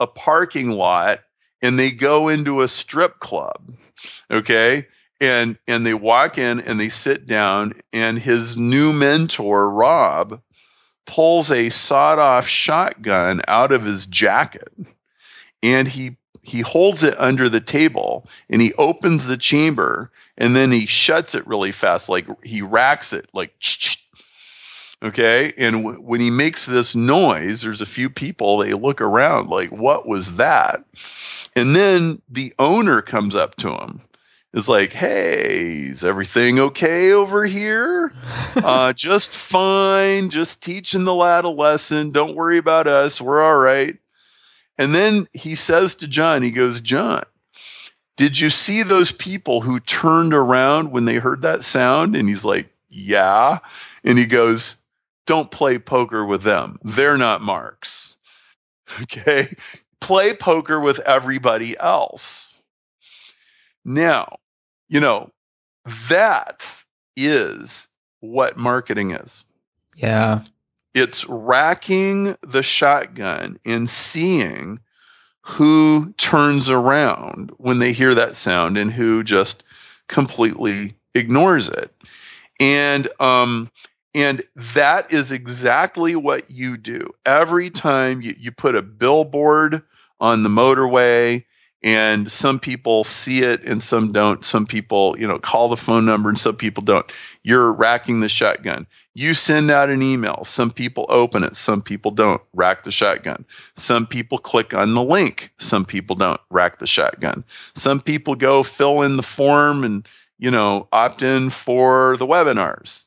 a 0.00 0.06
parking 0.06 0.70
lot 0.70 1.20
and 1.60 1.78
they 1.78 1.90
go 1.90 2.28
into 2.28 2.60
a 2.60 2.68
strip 2.68 3.20
club. 3.20 3.74
Okay. 4.30 4.86
And, 5.20 5.56
and 5.68 5.86
they 5.86 5.94
walk 5.94 6.36
in 6.36 6.60
and 6.60 6.80
they 6.80 6.88
sit 6.88 7.26
down 7.26 7.74
and 7.92 8.18
his 8.18 8.56
new 8.56 8.92
mentor, 8.92 9.70
Rob, 9.70 10.42
pulls 11.06 11.50
a 11.50 11.68
sawed 11.68 12.18
off 12.18 12.46
shotgun 12.46 13.42
out 13.46 13.70
of 13.70 13.84
his 13.84 14.06
jacket 14.06 14.72
and 15.62 15.88
he 15.88 16.16
he 16.44 16.60
holds 16.60 17.04
it 17.04 17.18
under 17.20 17.48
the 17.48 17.60
table 17.60 18.28
and 18.50 18.60
he 18.60 18.72
opens 18.74 19.26
the 19.26 19.36
chamber 19.36 20.10
and 20.36 20.56
then 20.56 20.72
he 20.72 20.86
shuts 20.86 21.34
it 21.34 21.46
really 21.46 21.70
fast 21.70 22.08
like 22.08 22.26
he 22.44 22.60
racks 22.60 23.12
it 23.12 23.28
like 23.32 23.54
okay 25.02 25.52
and 25.56 25.82
w- 25.84 26.00
when 26.00 26.20
he 26.20 26.30
makes 26.30 26.66
this 26.66 26.94
noise 26.94 27.62
there's 27.62 27.80
a 27.80 27.86
few 27.86 28.08
people 28.08 28.58
they 28.58 28.72
look 28.72 29.00
around 29.00 29.48
like 29.48 29.70
what 29.70 30.06
was 30.06 30.36
that 30.36 30.84
and 31.56 31.74
then 31.74 32.22
the 32.28 32.54
owner 32.58 33.02
comes 33.02 33.34
up 33.34 33.56
to 33.56 33.74
him 33.74 34.02
is 34.52 34.68
like, 34.68 34.92
hey, 34.92 35.78
is 35.78 36.04
everything 36.04 36.58
okay 36.58 37.12
over 37.12 37.44
here? 37.44 38.12
uh, 38.56 38.92
just 38.92 39.36
fine. 39.36 40.30
Just 40.30 40.62
teaching 40.62 41.04
the 41.04 41.14
lad 41.14 41.44
a 41.44 41.48
lesson. 41.48 42.10
Don't 42.10 42.36
worry 42.36 42.58
about 42.58 42.86
us. 42.86 43.20
We're 43.20 43.42
all 43.42 43.56
right. 43.56 43.96
And 44.78 44.94
then 44.94 45.28
he 45.32 45.54
says 45.54 45.94
to 45.96 46.08
John, 46.08 46.42
he 46.42 46.50
goes, 46.50 46.80
John, 46.80 47.22
did 48.16 48.38
you 48.38 48.50
see 48.50 48.82
those 48.82 49.12
people 49.12 49.62
who 49.62 49.80
turned 49.80 50.34
around 50.34 50.90
when 50.90 51.04
they 51.04 51.16
heard 51.16 51.42
that 51.42 51.62
sound? 51.62 52.14
And 52.14 52.28
he's 52.28 52.44
like, 52.44 52.68
yeah. 52.90 53.58
And 54.04 54.18
he 54.18 54.26
goes, 54.26 54.76
don't 55.26 55.50
play 55.50 55.78
poker 55.78 56.24
with 56.24 56.42
them. 56.42 56.78
They're 56.82 57.18
not 57.18 57.42
marks. 57.42 58.16
Okay. 59.00 59.46
Play 60.02 60.34
poker 60.34 60.78
with 60.78 60.98
everybody 61.00 61.78
else. 61.78 62.58
Now, 63.86 64.36
you 64.90 65.00
know, 65.00 65.30
that 66.10 66.84
is 67.16 67.88
what 68.20 68.58
marketing 68.58 69.12
is. 69.12 69.46
Yeah. 69.96 70.42
It's 70.92 71.26
racking 71.28 72.36
the 72.42 72.62
shotgun 72.62 73.58
and 73.64 73.88
seeing 73.88 74.80
who 75.42 76.12
turns 76.18 76.68
around 76.68 77.50
when 77.56 77.78
they 77.78 77.92
hear 77.92 78.14
that 78.14 78.36
sound 78.36 78.76
and 78.76 78.92
who 78.92 79.24
just 79.24 79.64
completely 80.08 80.94
ignores 81.14 81.68
it. 81.68 81.94
And 82.60 83.08
um, 83.20 83.70
and 84.14 84.42
that 84.54 85.12
is 85.12 85.32
exactly 85.32 86.14
what 86.14 86.50
you 86.50 86.76
do. 86.76 87.10
Every 87.24 87.70
time 87.70 88.20
you, 88.20 88.34
you 88.38 88.52
put 88.52 88.74
a 88.74 88.82
billboard 88.82 89.82
on 90.20 90.42
the 90.42 90.50
motorway 90.50 91.44
and 91.82 92.30
some 92.30 92.60
people 92.60 93.02
see 93.02 93.42
it 93.42 93.64
and 93.64 93.82
some 93.82 94.12
don't. 94.12 94.44
Some 94.44 94.66
people, 94.66 95.16
you 95.18 95.26
know, 95.26 95.38
call 95.38 95.68
the 95.68 95.76
phone 95.76 96.04
number 96.04 96.28
and 96.28 96.38
some 96.38 96.56
people 96.56 96.82
don't. 96.82 97.10
You're 97.42 97.72
racking 97.72 98.20
the 98.20 98.28
shotgun. 98.28 98.86
You 99.14 99.34
send 99.34 99.70
out 99.70 99.90
an 99.90 100.00
email. 100.00 100.44
Some 100.44 100.70
people 100.70 101.06
open 101.08 101.42
it. 101.42 101.56
Some 101.56 101.82
people 101.82 102.12
don't. 102.12 102.40
Rack 102.52 102.84
the 102.84 102.92
shotgun. 102.92 103.44
Some 103.76 104.06
people 104.06 104.38
click 104.38 104.72
on 104.72 104.94
the 104.94 105.02
link. 105.02 105.52
Some 105.58 105.84
people 105.84 106.14
don't. 106.14 106.40
Rack 106.50 106.78
the 106.78 106.86
shotgun. 106.86 107.44
Some 107.74 108.00
people 108.00 108.36
go 108.36 108.62
fill 108.62 109.02
in 109.02 109.16
the 109.16 109.22
form 109.22 109.82
and, 109.82 110.06
you 110.38 110.50
know, 110.50 110.86
opt 110.92 111.22
in 111.22 111.50
for 111.50 112.16
the 112.18 112.26
webinars 112.26 113.06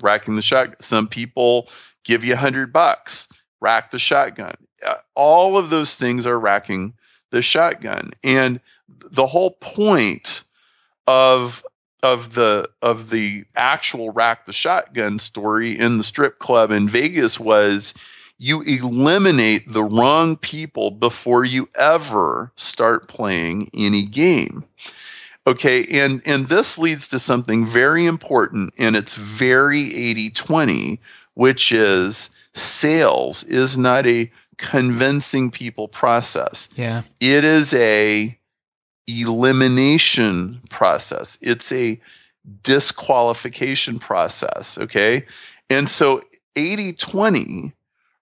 racking 0.00 0.36
the 0.36 0.42
shotgun. 0.42 0.80
Some 0.80 1.08
people 1.08 1.68
give 2.04 2.24
you 2.24 2.34
a 2.34 2.38
hundred 2.38 2.72
bucks, 2.72 3.28
rack 3.60 3.90
the 3.90 3.98
shotgun. 3.98 4.54
Uh, 4.86 4.94
all 5.14 5.56
of 5.56 5.70
those 5.70 5.94
things 5.94 6.26
are 6.26 6.38
racking 6.38 6.94
the 7.30 7.42
shotgun, 7.42 8.10
and 8.22 8.60
the 8.88 9.26
whole 9.26 9.52
point 9.52 10.42
of 11.06 11.64
of 12.02 12.34
the 12.34 12.68
of 12.82 13.10
the 13.10 13.44
actual 13.56 14.10
rack 14.10 14.46
the 14.46 14.52
shotgun 14.52 15.18
story 15.18 15.76
in 15.76 15.98
the 15.98 16.04
strip 16.04 16.38
club 16.38 16.70
in 16.70 16.88
Vegas 16.88 17.40
was 17.40 17.94
you 18.38 18.60
eliminate 18.62 19.72
the 19.72 19.82
wrong 19.82 20.36
people 20.36 20.90
before 20.90 21.44
you 21.44 21.68
ever 21.74 22.52
start 22.56 23.08
playing 23.08 23.68
any 23.74 24.02
game. 24.02 24.64
Okay, 25.46 25.84
and 25.84 26.22
and 26.26 26.48
this 26.48 26.76
leads 26.76 27.06
to 27.08 27.18
something 27.18 27.64
very 27.64 28.04
important 28.04 28.74
and 28.78 28.96
it's 28.96 29.14
very 29.14 29.84
80/20, 29.90 30.98
which 31.34 31.70
is 31.70 32.30
sales 32.52 33.44
is 33.44 33.78
not 33.78 34.06
a 34.06 34.30
convincing 34.58 35.50
people 35.50 35.86
process. 35.86 36.68
Yeah. 36.76 37.02
It 37.20 37.44
is 37.44 37.72
a 37.74 38.36
elimination 39.06 40.62
process. 40.68 41.38
It's 41.40 41.70
a 41.70 42.00
disqualification 42.62 43.98
process, 43.98 44.78
okay? 44.78 45.24
And 45.70 45.88
so 45.88 46.22
80/20 46.56 47.72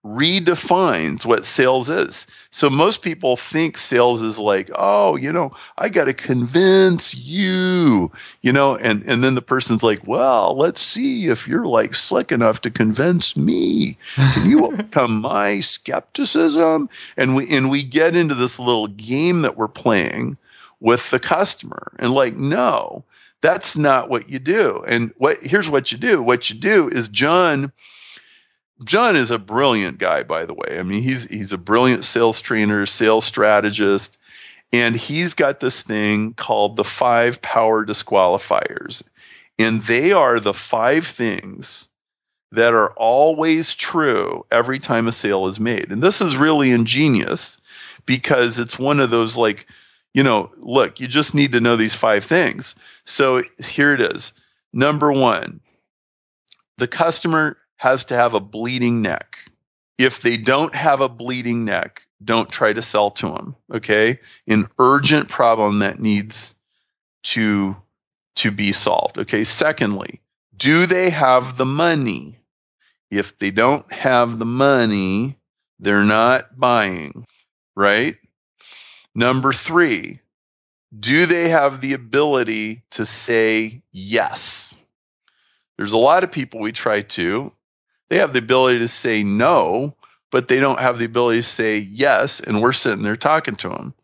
redefines 0.04 1.24
what 1.24 1.44
sales 1.44 1.88
is. 1.88 2.26
So 2.50 2.68
most 2.68 3.00
people 3.00 3.36
think 3.36 3.78
sales 3.78 4.20
is 4.20 4.38
like, 4.38 4.70
oh, 4.74 5.16
you 5.16 5.32
know, 5.32 5.52
I 5.78 5.88
got 5.88 6.04
to 6.04 6.14
convince 6.14 7.14
you, 7.14 8.12
you 8.42 8.52
know, 8.52 8.76
and 8.76 9.02
and 9.04 9.24
then 9.24 9.34
the 9.34 9.42
person's 9.42 9.82
like, 9.82 10.06
well, 10.06 10.54
let's 10.56 10.82
see 10.82 11.28
if 11.28 11.48
you're 11.48 11.66
like 11.66 11.94
slick 11.94 12.30
enough 12.30 12.60
to 12.62 12.70
convince 12.70 13.36
me. 13.36 13.96
Can 14.14 14.48
you 14.48 14.66
overcome 14.66 15.20
my 15.20 15.60
skepticism? 15.60 16.90
And 17.16 17.34
we 17.34 17.48
and 17.50 17.70
we 17.70 17.82
get 17.82 18.14
into 18.14 18.34
this 18.34 18.60
little 18.60 18.88
game 18.88 19.40
that 19.42 19.56
we're 19.56 19.68
playing 19.68 20.36
with 20.80 21.10
the 21.10 21.18
customer. 21.18 21.92
And 21.98 22.12
like, 22.12 22.36
no, 22.36 23.04
that's 23.40 23.76
not 23.76 24.10
what 24.10 24.28
you 24.28 24.38
do. 24.38 24.84
And 24.86 25.12
what 25.16 25.38
here's 25.42 25.68
what 25.70 25.92
you 25.92 25.98
do. 25.98 26.22
What 26.22 26.50
you 26.50 26.56
do 26.56 26.88
is 26.90 27.08
John 27.08 27.72
John 28.82 29.14
is 29.14 29.30
a 29.30 29.38
brilliant 29.38 29.98
guy, 29.98 30.24
by 30.24 30.44
the 30.44 30.54
way. 30.54 30.78
I 30.78 30.82
mean, 30.82 31.02
he's 31.02 31.28
he's 31.30 31.52
a 31.52 31.58
brilliant 31.58 32.04
sales 32.04 32.40
trainer, 32.40 32.86
sales 32.86 33.24
strategist, 33.24 34.18
and 34.72 34.96
he's 34.96 35.34
got 35.34 35.60
this 35.60 35.82
thing 35.82 36.34
called 36.34 36.76
the 36.76 36.84
five 36.84 37.40
power 37.40 37.86
disqualifiers. 37.86 39.02
And 39.58 39.82
they 39.82 40.10
are 40.10 40.40
the 40.40 40.54
five 40.54 41.06
things 41.06 41.88
that 42.50 42.72
are 42.72 42.92
always 42.94 43.74
true 43.74 44.44
every 44.50 44.78
time 44.78 45.06
a 45.06 45.12
sale 45.12 45.46
is 45.46 45.60
made. 45.60 45.90
And 45.90 46.02
this 46.02 46.20
is 46.20 46.36
really 46.36 46.72
ingenious 46.72 47.60
because 48.06 48.58
it's 48.58 48.78
one 48.78 49.00
of 49.00 49.10
those 49.10 49.36
like, 49.36 49.66
you 50.12 50.22
know, 50.22 50.50
look, 50.58 50.98
you 50.98 51.06
just 51.06 51.34
need 51.34 51.52
to 51.52 51.60
know 51.60 51.76
these 51.76 51.94
five 51.94 52.24
things. 52.24 52.74
So 53.04 53.42
here 53.64 53.92
it 53.94 54.00
is. 54.00 54.32
Number 54.72 55.12
one, 55.12 55.60
the 56.78 56.88
customer 56.88 57.56
has 57.84 58.04
to 58.06 58.16
have 58.16 58.34
a 58.34 58.40
bleeding 58.40 59.02
neck. 59.02 59.36
If 59.98 60.22
they 60.22 60.36
don't 60.36 60.74
have 60.74 61.00
a 61.00 61.08
bleeding 61.08 61.64
neck, 61.64 62.06
don't 62.24 62.50
try 62.50 62.72
to 62.72 62.82
sell 62.82 63.10
to 63.12 63.28
them. 63.28 63.56
Okay. 63.72 64.18
An 64.48 64.66
urgent 64.78 65.28
problem 65.28 65.78
that 65.80 66.00
needs 66.00 66.56
to, 67.24 67.76
to 68.36 68.50
be 68.50 68.72
solved. 68.72 69.18
Okay. 69.18 69.44
Secondly, 69.44 70.20
do 70.56 70.86
they 70.86 71.10
have 71.10 71.58
the 71.58 71.66
money? 71.66 72.40
If 73.10 73.38
they 73.38 73.50
don't 73.50 73.92
have 73.92 74.38
the 74.38 74.46
money, 74.46 75.38
they're 75.78 76.02
not 76.02 76.56
buying, 76.56 77.26
right? 77.76 78.16
Number 79.14 79.52
three, 79.52 80.20
do 80.98 81.26
they 81.26 81.50
have 81.50 81.80
the 81.80 81.92
ability 81.92 82.82
to 82.92 83.04
say 83.04 83.82
yes? 83.92 84.74
There's 85.76 85.92
a 85.92 85.98
lot 85.98 86.24
of 86.24 86.32
people 86.32 86.60
we 86.60 86.72
try 86.72 87.02
to, 87.02 87.52
they 88.10 88.18
have 88.18 88.32
the 88.32 88.38
ability 88.38 88.78
to 88.80 88.88
say 88.88 89.22
no, 89.22 89.96
but 90.30 90.48
they 90.48 90.60
don't 90.60 90.80
have 90.80 90.98
the 90.98 91.04
ability 91.04 91.40
to 91.40 91.42
say 91.42 91.78
yes. 91.78 92.40
And 92.40 92.60
we're 92.60 92.72
sitting 92.72 93.02
there 93.02 93.16
talking 93.16 93.56
to 93.56 93.68
them, 93.68 93.94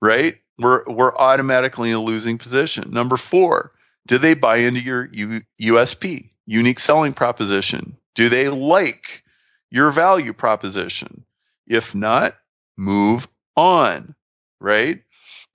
right? 0.00 0.38
We're, 0.58 0.84
we're 0.86 1.16
automatically 1.16 1.90
in 1.90 1.96
a 1.96 2.02
losing 2.02 2.38
position. 2.38 2.90
Number 2.90 3.16
four, 3.16 3.72
do 4.06 4.18
they 4.18 4.34
buy 4.34 4.56
into 4.56 4.80
your 4.80 5.08
U- 5.12 5.42
USP, 5.60 6.30
unique 6.46 6.78
selling 6.78 7.12
proposition? 7.12 7.96
Do 8.14 8.28
they 8.28 8.48
like 8.48 9.24
your 9.70 9.90
value 9.90 10.32
proposition? 10.32 11.24
If 11.66 11.94
not, 11.94 12.36
move 12.76 13.28
on, 13.56 14.14
right? 14.60 15.02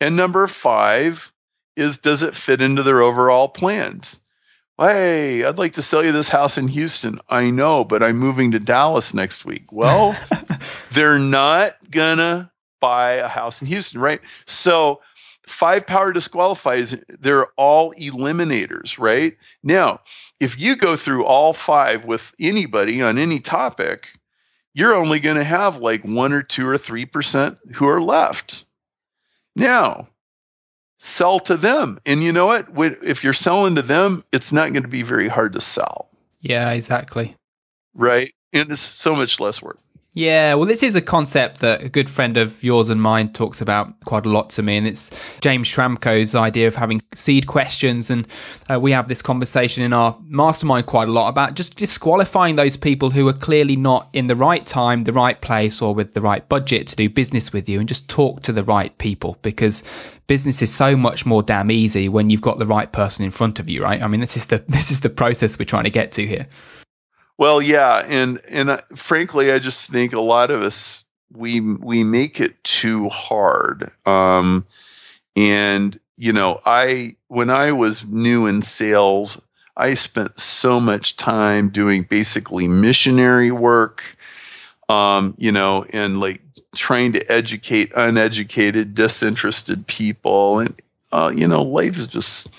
And 0.01 0.15
number 0.15 0.47
five 0.47 1.31
is 1.75 1.97
does 1.97 2.23
it 2.23 2.35
fit 2.35 2.61
into 2.61 2.83
their 2.83 3.01
overall 3.01 3.47
plans? 3.47 4.21
Hey, 4.79 5.43
I'd 5.43 5.57
like 5.57 5.73
to 5.73 5.81
sell 5.81 6.05
you 6.05 6.13
this 6.13 6.29
house 6.29 6.57
in 6.57 6.69
Houston. 6.69 7.19
I 7.27 7.49
know, 7.49 7.83
but 7.83 8.01
I'm 8.01 8.17
moving 8.17 8.51
to 8.51 8.61
Dallas 8.61 9.13
next 9.13 9.43
week. 9.43 9.73
Well, 9.73 10.17
they're 10.91 11.19
not 11.19 11.75
gonna 11.91 12.49
buy 12.79 13.15
a 13.15 13.27
house 13.27 13.61
in 13.61 13.67
Houston, 13.67 13.99
right? 13.99 14.21
So 14.45 15.01
five 15.45 15.85
power 15.85 16.13
disqualifies, 16.13 16.95
they're 17.09 17.47
all 17.57 17.93
eliminators, 17.95 18.97
right? 18.97 19.35
Now, 19.63 19.99
if 20.39 20.57
you 20.57 20.77
go 20.77 20.95
through 20.95 21.25
all 21.25 21.51
five 21.51 22.05
with 22.05 22.33
anybody 22.39 23.01
on 23.01 23.17
any 23.17 23.41
topic, 23.41 24.07
you're 24.73 24.95
only 24.95 25.19
going 25.19 25.35
to 25.35 25.43
have 25.43 25.79
like 25.79 26.05
one 26.05 26.31
or 26.31 26.41
two 26.41 26.65
or 26.65 26.77
three 26.77 27.05
percent 27.05 27.57
who 27.73 27.85
are 27.85 28.01
left. 28.01 28.63
Now, 29.57 30.07
sell 30.99 31.39
to 31.39 31.57
them. 31.57 31.99
And 32.05 32.21
you 32.21 32.31
know 32.31 32.45
what? 32.45 32.67
If 33.03 33.23
you're 33.23 33.33
selling 33.33 33.75
to 33.75 33.81
them, 33.81 34.23
it's 34.31 34.53
not 34.53 34.71
going 34.73 34.83
to 34.83 34.89
be 34.89 35.01
very 35.01 35.29
hard 35.29 35.53
to 35.53 35.61
sell. 35.61 36.09
Yeah, 36.41 36.69
exactly. 36.71 37.35
Right. 37.93 38.33
And 38.53 38.71
it's 38.71 38.81
so 38.81 39.15
much 39.15 39.39
less 39.39 39.61
work. 39.61 39.79
Yeah, 40.13 40.55
well, 40.55 40.65
this 40.65 40.81
is 40.81 40.95
a 40.95 41.01
concept 41.01 41.59
that 41.59 41.83
a 41.83 41.89
good 41.89 42.09
friend 42.09 42.35
of 42.35 42.63
yours 42.63 42.89
and 42.89 42.99
mine 42.99 43.31
talks 43.31 43.61
about 43.61 43.93
quite 44.05 44.25
a 44.25 44.29
lot 44.29 44.49
to 44.51 44.63
me, 44.63 44.75
and 44.75 44.87
it's 44.87 45.11
James 45.39 45.67
Schramko's 45.67 46.33
idea 46.33 46.67
of 46.67 46.75
having 46.75 46.99
seed 47.13 47.45
questions. 47.45 48.09
And 48.09 48.27
uh, 48.71 48.79
we 48.79 48.91
have 48.91 49.07
this 49.07 49.21
conversation 49.21 49.83
in 49.83 49.93
our 49.93 50.17
mastermind 50.23 50.87
quite 50.87 51.09
a 51.09 51.11
lot 51.11 51.29
about 51.29 51.53
just 51.53 51.77
disqualifying 51.77 52.55
those 52.55 52.75
people 52.75 53.11
who 53.11 53.27
are 53.27 53.33
clearly 53.33 53.75
not 53.75 54.09
in 54.11 54.25
the 54.25 54.35
right 54.35 54.65
time, 54.65 55.03
the 55.03 55.13
right 55.13 55.39
place, 55.41 55.79
or 55.79 55.93
with 55.93 56.15
the 56.15 56.21
right 56.21 56.47
budget 56.49 56.87
to 56.87 56.95
do 56.95 57.07
business 57.07 57.53
with 57.53 57.69
you, 57.69 57.79
and 57.79 57.87
just 57.87 58.09
talk 58.09 58.41
to 58.41 58.51
the 58.51 58.63
right 58.63 58.97
people 58.97 59.37
because 59.43 59.83
business 60.25 60.63
is 60.63 60.73
so 60.73 60.97
much 60.97 61.23
more 61.23 61.43
damn 61.43 61.69
easy 61.69 62.09
when 62.09 62.31
you've 62.31 62.41
got 62.41 62.57
the 62.57 62.65
right 62.65 62.91
person 62.91 63.23
in 63.23 63.29
front 63.29 63.59
of 63.59 63.69
you, 63.69 63.83
right? 63.83 64.01
I 64.01 64.07
mean, 64.07 64.21
this 64.21 64.35
is 64.35 64.47
the 64.47 64.57
this 64.67 64.89
is 64.89 65.01
the 65.01 65.09
process 65.09 65.59
we're 65.59 65.65
trying 65.65 65.83
to 65.83 65.91
get 65.91 66.11
to 66.13 66.25
here. 66.25 66.45
Well, 67.39 67.61
yeah, 67.61 68.03
and 68.05 68.41
and 68.49 68.69
uh, 68.69 68.81
frankly, 68.93 69.49
I 69.53 69.59
just 69.59 69.89
think 69.89 70.11
a 70.11 70.19
lot 70.19 70.51
of 70.51 70.61
us 70.61 71.05
we 71.31 71.61
we 71.61 72.03
make 72.03 72.41
it 72.41 72.61
too 72.65 73.07
hard. 73.07 73.91
Um, 74.05 74.67
and 75.37 75.97
you 76.17 76.33
know, 76.33 76.59
I 76.65 77.15
when 77.29 77.49
I 77.49 77.71
was 77.71 78.03
new 78.03 78.45
in 78.45 78.61
sales, 78.61 79.39
I 79.77 79.93
spent 79.93 80.37
so 80.37 80.81
much 80.81 81.15
time 81.15 81.69
doing 81.69 82.03
basically 82.03 82.67
missionary 82.67 83.51
work. 83.51 84.03
Um, 84.89 85.33
you 85.37 85.53
know, 85.53 85.85
and 85.93 86.19
like 86.19 86.41
trying 86.75 87.13
to 87.13 87.31
educate 87.31 87.93
uneducated, 87.95 88.93
disinterested 88.93 89.87
people, 89.87 90.59
and 90.59 90.81
uh, 91.13 91.31
you 91.33 91.47
know, 91.47 91.61
life 91.61 91.99
is 91.99 92.07
just 92.07 92.51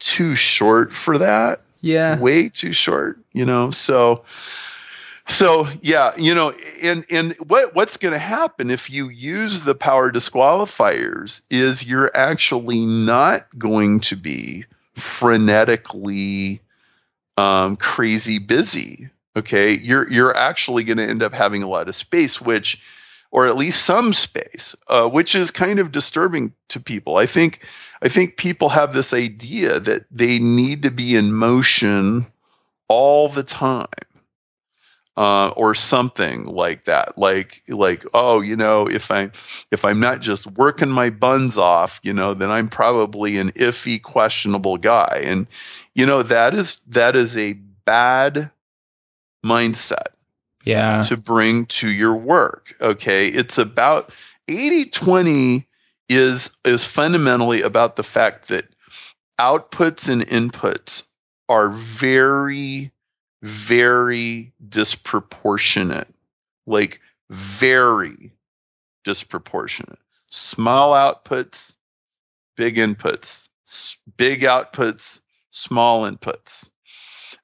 too 0.00 0.34
short 0.34 0.92
for 0.92 1.16
that. 1.16 1.62
Yeah. 1.80 2.18
Way 2.18 2.48
too 2.48 2.72
short, 2.72 3.18
you 3.38 3.44
know. 3.44 3.70
So 3.70 4.24
So 5.28 5.68
yeah, 5.82 6.12
you 6.16 6.34
know, 6.34 6.54
and 6.82 7.04
and 7.10 7.34
what 7.46 7.74
what's 7.74 7.98
going 7.98 8.12
to 8.12 8.18
happen 8.18 8.70
if 8.70 8.88
you 8.90 9.10
use 9.10 9.60
the 9.60 9.74
power 9.74 10.10
disqualifiers 10.10 11.42
is 11.50 11.86
you're 11.86 12.10
actually 12.16 12.86
not 12.86 13.46
going 13.58 14.00
to 14.00 14.16
be 14.16 14.64
frenetically 14.96 16.60
um, 17.36 17.76
crazy 17.76 18.38
busy. 18.38 19.10
Okay, 19.36 19.76
you're 19.78 20.10
you're 20.10 20.34
actually 20.34 20.82
going 20.82 20.96
to 20.96 21.06
end 21.06 21.22
up 21.22 21.34
having 21.34 21.62
a 21.62 21.68
lot 21.68 21.88
of 21.88 21.94
space, 21.94 22.40
which, 22.40 22.82
or 23.30 23.46
at 23.46 23.56
least 23.56 23.84
some 23.84 24.14
space, 24.14 24.74
uh, 24.88 25.06
which 25.06 25.34
is 25.34 25.50
kind 25.50 25.78
of 25.78 25.92
disturbing 25.92 26.54
to 26.68 26.80
people. 26.80 27.18
I 27.18 27.26
think 27.26 27.66
I 28.00 28.08
think 28.08 28.38
people 28.38 28.70
have 28.70 28.94
this 28.94 29.12
idea 29.12 29.78
that 29.78 30.06
they 30.10 30.38
need 30.38 30.82
to 30.84 30.90
be 30.90 31.14
in 31.14 31.34
motion 31.34 32.28
all 32.88 33.28
the 33.28 33.42
time 33.42 33.86
uh, 35.18 35.48
or 35.48 35.74
something 35.74 36.46
like 36.46 36.84
that. 36.84 37.18
Like 37.18 37.62
like 37.68 38.04
oh, 38.14 38.40
you 38.40 38.54
know, 38.54 38.86
if 38.86 39.10
I 39.10 39.30
if 39.72 39.84
I'm 39.84 39.98
not 39.98 40.20
just 40.20 40.46
working 40.46 40.90
my 40.90 41.10
buns 41.10 41.58
off, 41.58 41.98
you 42.04 42.12
know, 42.12 42.34
then 42.34 42.52
I'm 42.52 42.68
probably 42.68 43.36
an 43.36 43.50
iffy, 43.52 44.00
questionable 44.00 44.76
guy. 44.76 45.20
And 45.24 45.48
you 45.94 46.06
know 46.06 46.22
that 46.22 46.54
is 46.54 46.80
that 46.86 47.16
is 47.16 47.36
a 47.36 47.54
bad 47.84 48.52
mindset. 49.44 50.08
Yeah. 50.64 51.02
To 51.02 51.16
bring 51.16 51.66
to 51.66 51.90
your 51.90 52.14
work. 52.14 52.74
Okay, 52.80 53.28
it's 53.28 53.58
about 53.58 54.12
80-20 54.48 55.64
is 56.08 56.50
is 56.64 56.84
fundamentally 56.84 57.62
about 57.62 57.96
the 57.96 58.02
fact 58.02 58.48
that 58.48 58.66
outputs 59.40 60.08
and 60.08 60.26
inputs 60.26 61.07
are 61.48 61.70
very 61.70 62.92
very 63.42 64.52
disproportionate, 64.68 66.08
like 66.66 67.00
very 67.30 68.32
disproportionate. 69.04 69.98
Small 70.30 70.92
outputs, 70.92 71.76
big 72.56 72.76
inputs, 72.76 73.48
big 74.16 74.42
outputs, 74.42 75.20
small 75.50 76.10
inputs. 76.10 76.70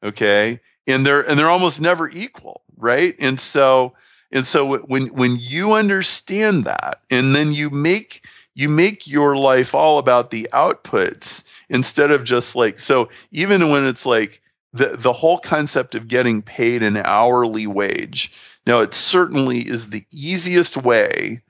Okay. 0.02 0.60
And 0.86 1.06
they're 1.06 1.26
and 1.28 1.38
they're 1.38 1.48
almost 1.48 1.80
never 1.80 2.10
equal, 2.10 2.62
right? 2.76 3.14
And 3.18 3.40
so 3.40 3.94
and 4.30 4.44
so 4.44 4.78
when 4.78 5.06
when 5.08 5.36
you 5.36 5.72
understand 5.72 6.64
that 6.64 7.00
and 7.10 7.34
then 7.34 7.54
you 7.54 7.70
make 7.70 8.26
you 8.54 8.68
make 8.68 9.06
your 9.06 9.36
life 9.36 9.74
all 9.74 9.98
about 9.98 10.30
the 10.30 10.48
outputs 10.52 11.44
instead 11.68 12.10
of 12.10 12.24
just 12.24 12.56
like 12.56 12.78
so 12.78 13.08
even 13.30 13.70
when 13.70 13.86
it's 13.86 14.06
like 14.06 14.40
the 14.74 14.96
the 14.98 15.12
whole 15.12 15.38
concept 15.38 15.94
of 15.94 16.08
getting 16.08 16.42
paid 16.42 16.82
an 16.82 16.96
hourly 16.98 17.66
wage. 17.66 18.32
Now, 18.66 18.80
it 18.80 18.92
certainly 18.92 19.60
is 19.60 19.90
the 19.90 20.04
easiest 20.10 20.76
way 20.76 21.42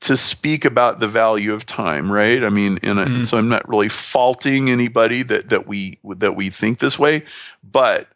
to 0.00 0.16
speak 0.16 0.64
about 0.64 1.00
the 1.00 1.08
value 1.08 1.52
of 1.52 1.66
time, 1.66 2.10
right? 2.10 2.42
I 2.42 2.48
mean, 2.48 2.78
mm. 2.78 3.26
so 3.26 3.36
I'm 3.36 3.48
not 3.48 3.68
really 3.68 3.88
faulting 3.88 4.70
anybody 4.70 5.22
that 5.24 5.50
that 5.50 5.66
we 5.66 5.98
that 6.04 6.36
we 6.36 6.48
think 6.48 6.78
this 6.78 6.98
way, 6.98 7.24
but 7.62 8.08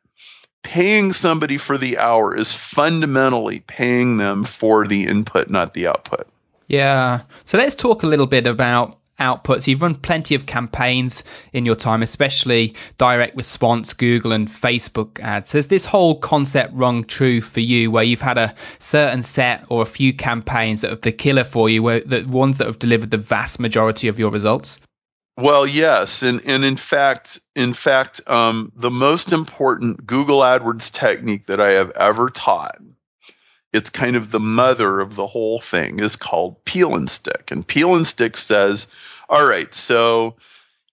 paying 0.62 1.12
somebody 1.12 1.59
for 1.59 1.76
the 1.76 1.98
hour 1.98 2.35
is 2.35 2.54
fundamentally 2.54 3.61
paying 3.61 4.16
them 4.16 4.44
for 4.44 4.87
the 4.87 5.07
input, 5.07 5.50
not 5.50 5.74
the 5.74 5.87
output. 5.87 6.26
Yeah. 6.68 7.22
So 7.44 7.59
let's 7.59 7.74
talk 7.74 8.02
a 8.02 8.07
little 8.07 8.26
bit 8.26 8.46
about 8.46 8.96
outputs. 9.18 9.66
You've 9.66 9.83
run 9.83 9.94
plenty 9.94 10.35
of 10.35 10.46
campaigns 10.46 11.24
in 11.53 11.64
your 11.66 11.77
time, 11.77 12.03
especially 12.03 12.74
direct 12.98 13.37
response, 13.37 13.92
Google 13.94 14.33
and 14.33 14.48
Facebook 14.48 15.20
ads. 15.20 15.53
Has 15.53 15.68
this 15.68 15.87
whole 15.87 16.18
concept 16.18 16.72
rung 16.74 17.05
true 17.05 17.40
for 17.40 17.61
you 17.61 17.90
where 17.90 18.05
you've 18.05 18.20
had 18.20 18.38
a 18.38 18.55
certain 18.79 19.22
set 19.22 19.64
or 19.68 19.83
a 19.83 19.87
few 19.87 20.12
campaigns 20.12 20.81
that 20.83 20.92
are 20.92 20.96
the 20.96 21.12
killer 21.12 21.44
for 21.44 21.68
you, 21.68 21.83
where 21.83 22.00
the 22.00 22.24
ones 22.24 22.59
that 22.59 22.66
have 22.66 22.79
delivered 22.79 23.11
the 23.11 23.18
vast 23.18 23.61
majority 23.61 24.09
of 24.09 24.18
your 24.18 24.31
results? 24.31 24.81
Well, 25.37 25.66
yes, 25.66 26.22
and 26.22 26.40
and 26.46 26.64
in 26.64 26.77
fact, 26.77 27.40
in 27.57 27.74
fact, 27.74 28.20
um, 28.29 28.70
the 28.77 28.90
most 28.90 29.33
important 29.33 30.07
Google 30.07 30.40
AdWords 30.40 30.92
technique 30.92 31.46
that 31.46 31.61
I 31.61 31.70
have 31.72 31.90
ever 31.92 32.31
taught 32.31 32.81
it's 33.75 33.91
kind 33.91 34.15
of 34.15 34.31
the 34.31 34.41
mother 34.41 35.01
of 35.01 35.17
the 35.17 35.27
whole 35.27 35.59
thing 35.59 35.99
is 35.99 36.15
called 36.15 36.65
peel 36.65 36.95
and 36.95 37.11
stick. 37.11 37.51
And 37.51 37.67
peel 37.67 37.95
and 37.97 38.07
stick 38.07 38.37
says, 38.37 38.87
all 39.29 39.45
right, 39.45 39.75
so 39.75 40.37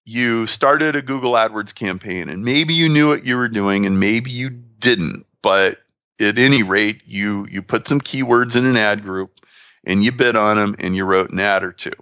you 0.04 0.48
started 0.48 0.96
a 0.96 1.02
Google 1.04 1.34
AdWords 1.34 1.76
campaign 1.76 2.28
and 2.28 2.44
maybe 2.44 2.74
you 2.74 2.90
knew 2.90 3.08
what 3.10 3.24
you 3.24 3.38
were 3.38 3.48
doing 3.48 3.86
and 3.86 4.00
maybe 4.00 4.32
you 4.32 4.50
didn't, 4.50 5.28
but 5.44 5.78
at 6.20 6.40
any 6.40 6.64
rate, 6.64 7.02
you 7.06 7.46
you 7.52 7.62
put 7.62 7.88
some 7.88 8.02
keywords 8.02 8.56
in 8.56 8.66
an 8.66 8.78
ad 8.78 9.04
group 9.04 9.40
and 9.84 10.04
you 10.04 10.12
bid 10.12 10.36
on 10.36 10.58
them 10.58 10.76
and 10.80 10.96
you 10.96 11.06
wrote 11.06 11.30
an 11.30 11.40
ad 11.40 11.64
or 11.64 11.72
two. 11.72 11.94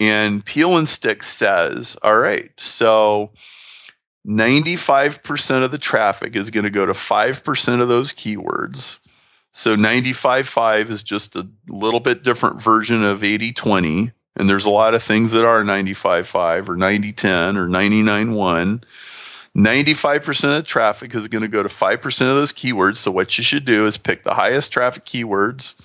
And 0.00 0.44
Peel 0.44 0.76
and 0.76 0.88
Stick 0.88 1.22
says, 1.22 1.96
all 2.02 2.18
right, 2.18 2.50
so 2.58 3.30
95% 4.26 5.62
of 5.62 5.70
the 5.70 5.78
traffic 5.78 6.34
is 6.34 6.50
going 6.50 6.64
to 6.64 6.70
go 6.70 6.86
to 6.86 6.92
5% 6.92 7.80
of 7.80 7.88
those 7.88 8.12
keywords. 8.12 8.98
So 9.52 9.76
95.5 9.76 10.88
is 10.88 11.02
just 11.02 11.36
a 11.36 11.46
little 11.68 12.00
bit 12.00 12.24
different 12.24 12.60
version 12.60 13.02
of 13.04 13.20
80-20. 13.20 14.12
And 14.36 14.48
there's 14.48 14.64
a 14.64 14.70
lot 14.70 14.94
of 14.94 15.02
things 15.02 15.32
that 15.32 15.44
are 15.44 15.62
95.5 15.62 16.68
or 16.68 16.76
90-10 16.76 17.56
or 17.56 17.68
99.1. 17.68 18.82
95% 19.54 20.58
of 20.58 20.64
traffic 20.64 21.14
is 21.14 21.28
going 21.28 21.42
to 21.42 21.48
go 21.48 21.62
to 21.62 21.68
5% 21.68 22.04
of 22.04 22.36
those 22.36 22.52
keywords. 22.52 22.96
So 22.96 23.10
what 23.10 23.36
you 23.36 23.44
should 23.44 23.66
do 23.66 23.86
is 23.86 23.98
pick 23.98 24.24
the 24.24 24.34
highest 24.34 24.72
traffic 24.72 25.04
keywords 25.04 25.78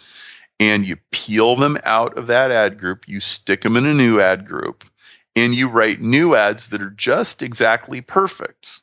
and 0.59 0.87
you 0.87 0.95
peel 1.11 1.57
them 1.57 1.77
out 1.83 2.17
of 2.17 2.27
that 2.27 2.51
ad 2.51 2.79
group. 2.79 3.07
You 3.07 3.19
stick 3.19 3.61
them 3.61 3.75
in 3.75 3.85
a 3.85 3.93
new 3.93 4.21
ad 4.21 4.45
group 4.45 4.85
and 5.35 5.53
you 5.53 5.67
write 5.67 5.99
new 5.99 6.33
ads 6.33 6.69
that 6.69 6.81
are 6.81 6.89
just 6.89 7.43
exactly 7.43 7.99
perfect 7.99 8.79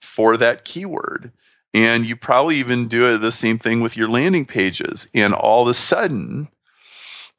for 0.00 0.36
that 0.36 0.64
keyword. 0.64 1.32
And 1.72 2.06
you 2.08 2.16
probably 2.16 2.56
even 2.56 2.88
do 2.88 3.16
the 3.16 3.32
same 3.32 3.58
thing 3.58 3.80
with 3.80 3.96
your 3.96 4.08
landing 4.08 4.44
pages. 4.44 5.08
And 5.14 5.32
all 5.32 5.62
of 5.62 5.68
a 5.68 5.74
sudden, 5.74 6.48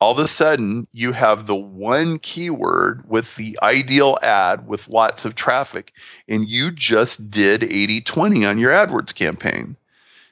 all 0.01 0.13
of 0.13 0.19
a 0.19 0.27
sudden, 0.27 0.87
you 0.91 1.11
have 1.11 1.45
the 1.45 1.55
one 1.55 2.17
keyword 2.17 3.07
with 3.07 3.35
the 3.35 3.57
ideal 3.61 4.17
ad 4.23 4.67
with 4.67 4.89
lots 4.89 5.25
of 5.25 5.35
traffic, 5.35 5.93
and 6.27 6.49
you 6.49 6.71
just 6.71 7.29
did 7.29 7.63
80 7.63 8.01
20 8.01 8.43
on 8.43 8.57
your 8.57 8.71
AdWords 8.71 9.13
campaign. 9.13 9.77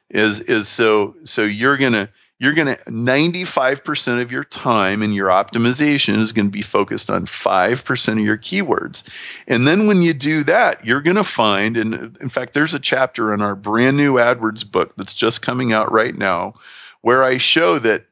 Is 0.09 0.39
is 0.39 0.67
so 0.67 1.15
so 1.23 1.43
you're 1.43 1.77
gonna 1.77 2.09
you're 2.39 2.53
going 2.53 2.73
to 2.73 2.83
95% 2.85 4.21
of 4.21 4.31
your 4.31 4.45
time 4.45 5.01
and 5.01 5.13
your 5.13 5.27
optimization 5.27 6.19
is 6.19 6.31
going 6.31 6.45
to 6.45 6.51
be 6.51 6.61
focused 6.61 7.09
on 7.09 7.25
5% 7.25 8.11
of 8.13 8.19
your 8.19 8.37
keywords. 8.37 9.03
And 9.45 9.67
then 9.67 9.87
when 9.87 10.01
you 10.01 10.13
do 10.13 10.43
that, 10.45 10.85
you're 10.85 11.01
going 11.01 11.17
to 11.17 11.23
find, 11.25 11.75
and 11.75 12.17
in 12.21 12.29
fact, 12.29 12.53
there's 12.53 12.73
a 12.73 12.79
chapter 12.79 13.33
in 13.33 13.41
our 13.41 13.55
brand 13.55 13.97
new 13.97 14.15
AdWords 14.15 14.69
book 14.69 14.95
that's 14.95 15.13
just 15.13 15.41
coming 15.41 15.73
out 15.73 15.91
right 15.91 16.17
now 16.17 16.53
where 17.01 17.25
I 17.25 17.37
show 17.37 17.77
that 17.79 18.05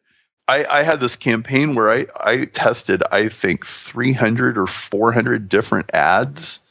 I, 0.49 0.65
I 0.65 0.83
had 0.83 0.99
this 0.99 1.15
campaign 1.15 1.73
where 1.73 1.89
I, 1.89 2.05
I 2.19 2.45
tested, 2.45 3.03
I 3.11 3.29
think, 3.29 3.65
300 3.65 4.57
or 4.57 4.67
400 4.67 5.47
different 5.47 5.89
ads 5.93 6.61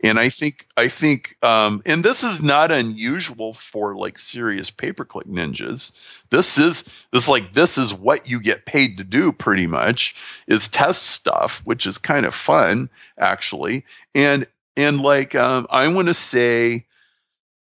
and 0.00 0.18
I 0.18 0.28
think 0.28 0.66
I 0.76 0.88
think 0.88 1.42
um, 1.42 1.82
and 1.84 2.04
this 2.04 2.22
is 2.22 2.40
not 2.42 2.70
unusual 2.70 3.52
for 3.52 3.96
like 3.96 4.18
serious 4.18 4.70
pay 4.70 4.92
per 4.92 5.04
click 5.04 5.26
ninjas. 5.26 5.92
This 6.30 6.56
is 6.56 6.84
this 7.12 7.28
like 7.28 7.52
this 7.52 7.76
is 7.76 7.92
what 7.92 8.28
you 8.28 8.40
get 8.40 8.66
paid 8.66 8.96
to 8.98 9.04
do 9.04 9.32
pretty 9.32 9.66
much 9.66 10.14
is 10.46 10.68
test 10.68 11.02
stuff, 11.02 11.60
which 11.64 11.86
is 11.86 11.98
kind 11.98 12.26
of 12.26 12.34
fun 12.34 12.90
actually. 13.18 13.84
And 14.14 14.46
and 14.76 15.00
like 15.00 15.34
um, 15.34 15.66
I 15.70 15.88
want 15.88 16.08
to 16.08 16.14
say 16.14 16.86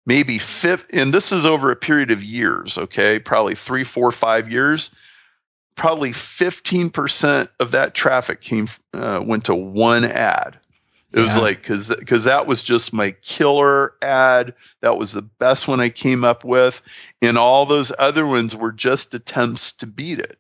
maybe 0.07 0.39
fifth, 0.39 0.87
and 0.93 1.15
this 1.15 1.31
is 1.31 1.47
over 1.47 1.71
a 1.71 1.77
period 1.77 2.11
of 2.11 2.25
years. 2.25 2.77
Okay, 2.77 3.19
probably 3.21 3.55
three, 3.55 3.85
four, 3.85 4.11
five 4.11 4.51
years. 4.51 4.91
Probably 5.77 6.13
fifteen 6.13 6.91
percent 6.91 7.51
of 7.61 7.71
that 7.73 7.95
traffic 7.95 8.41
came 8.41 8.69
uh, 8.93 9.21
went 9.25 9.45
to 9.45 9.55
one 9.55 10.05
ad 10.05 10.59
it 11.15 11.21
yeah. 11.21 11.27
was 11.27 11.39
like 11.39 11.59
because 11.59 11.95
because 11.97 12.25
that 12.25 12.49
was 12.49 12.61
just 12.61 12.93
my 12.93 13.13
killer 13.23 13.95
ad. 14.03 14.53
That 14.83 14.99
was 14.99 15.13
the 15.13 15.23
best 15.23 15.69
one 15.69 15.79
I 15.79 15.89
came 15.89 16.25
up 16.25 16.43
with, 16.43 16.83
and 17.23 17.39
all 17.39 17.67
those 17.67 17.93
other 18.01 18.27
ones 18.27 18.57
were 18.57 18.73
just 18.73 19.15
attempts 19.15 19.71
to 19.75 19.87
beat 19.87 20.19
it. 20.19 20.39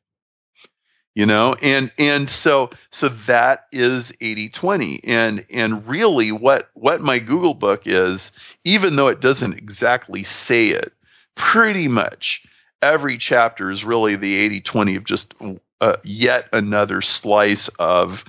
You 1.14 1.26
know, 1.26 1.54
and 1.62 1.92
and 1.96 2.28
so 2.28 2.70
so 2.90 3.08
that 3.08 3.66
is 3.70 4.10
80-20. 4.20 4.98
And 5.04 5.44
and 5.52 5.86
really 5.86 6.32
what 6.32 6.70
what 6.74 7.00
my 7.00 7.20
Google 7.20 7.54
book 7.54 7.82
is, 7.84 8.32
even 8.64 8.96
though 8.96 9.06
it 9.06 9.20
doesn't 9.20 9.56
exactly 9.56 10.24
say 10.24 10.70
it, 10.70 10.92
pretty 11.36 11.86
much 11.86 12.44
every 12.82 13.16
chapter 13.16 13.70
is 13.70 13.84
really 13.84 14.16
the 14.16 14.60
80-20 14.60 14.96
of 14.96 15.04
just 15.04 15.34
uh, 15.80 15.94
yet 16.02 16.48
another 16.52 17.00
slice 17.00 17.68
of 17.78 18.24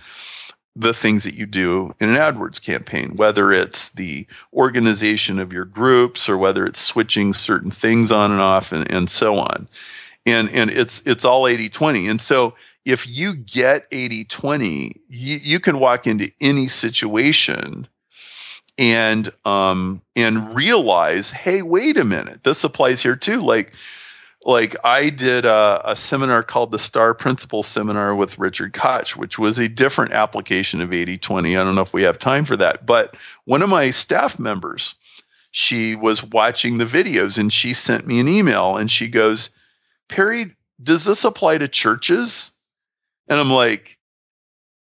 the 0.76 0.94
things 0.94 1.24
that 1.24 1.36
you 1.36 1.46
do 1.46 1.94
in 2.00 2.10
an 2.10 2.16
AdWords 2.16 2.62
campaign, 2.62 3.16
whether 3.16 3.52
it's 3.52 3.90
the 3.90 4.28
organization 4.54 5.40
of 5.40 5.54
your 5.54 5.66
groups 5.66 6.28
or 6.28 6.38
whether 6.38 6.66
it's 6.66 6.82
switching 6.82 7.34
certain 7.34 7.72
things 7.72 8.12
on 8.12 8.32
and 8.32 8.42
off 8.42 8.74
and, 8.74 8.90
and 8.92 9.10
so 9.10 9.38
on. 9.38 9.70
And, 10.26 10.50
and 10.50 10.70
it's, 10.70 11.02
it's 11.06 11.24
all 11.24 11.48
80 11.48 11.70
20. 11.70 12.08
And 12.08 12.20
so 12.20 12.56
if 12.84 13.08
you 13.08 13.36
get 13.36 13.88
80 13.92 14.26
20, 14.26 15.02
you, 15.08 15.38
you 15.42 15.60
can 15.60 15.80
walk 15.80 16.08
into 16.08 16.30
any 16.42 16.68
situation 16.68 17.88
and 18.78 19.32
um 19.46 20.02
and 20.16 20.54
realize 20.54 21.32
hey 21.32 21.62
wait 21.62 21.96
a 21.96 22.04
minute 22.04 22.44
this 22.44 22.62
applies 22.62 23.02
here 23.02 23.16
too 23.16 23.40
like 23.40 23.74
like 24.46 24.76
I 24.84 25.10
did 25.10 25.44
a, 25.44 25.82
a, 25.84 25.96
seminar 25.96 26.44
called 26.44 26.70
the 26.70 26.78
Star 26.78 27.16
Principles 27.16 27.66
Seminar 27.66 28.16
with 28.16 28.38
Richard 28.38 28.74
Koch, 28.74 29.16
which 29.16 29.40
was 29.40 29.58
a 29.58 29.68
different 29.68 30.14
application 30.14 30.82
of 30.82 30.94
80 30.94 31.18
20. 31.18 31.58
I 31.58 31.64
don't 31.64 31.74
know 31.74 31.82
if 31.82 31.94
we 31.94 32.04
have 32.04 32.20
time 32.20 32.46
for 32.46 32.56
that. 32.58 32.86
But 32.86 33.18
one 33.46 33.64
of 33.64 33.70
my 33.70 33.90
staff 33.90 34.38
members, 34.38 34.94
she 35.50 35.96
was 35.96 36.24
watching 36.24 36.78
the 36.78 36.86
videos 36.86 37.40
and 37.40 37.52
she 37.52 37.74
sent 37.74 38.06
me 38.06 38.20
an 38.20 38.28
email 38.28 38.78
and 38.78 38.90
she 38.90 39.08
goes, 39.08 39.50
Perry, 40.10 40.56
does 40.82 41.06
this 41.06 41.24
apply 41.24 41.58
to 41.58 41.68
churches? 41.68 42.52
And 43.28 43.40
I'm 43.40 43.52
like, 43.52 43.98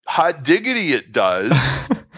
hot 0.05 0.43
diggity, 0.43 0.91
it 0.91 1.11
does. 1.11 1.51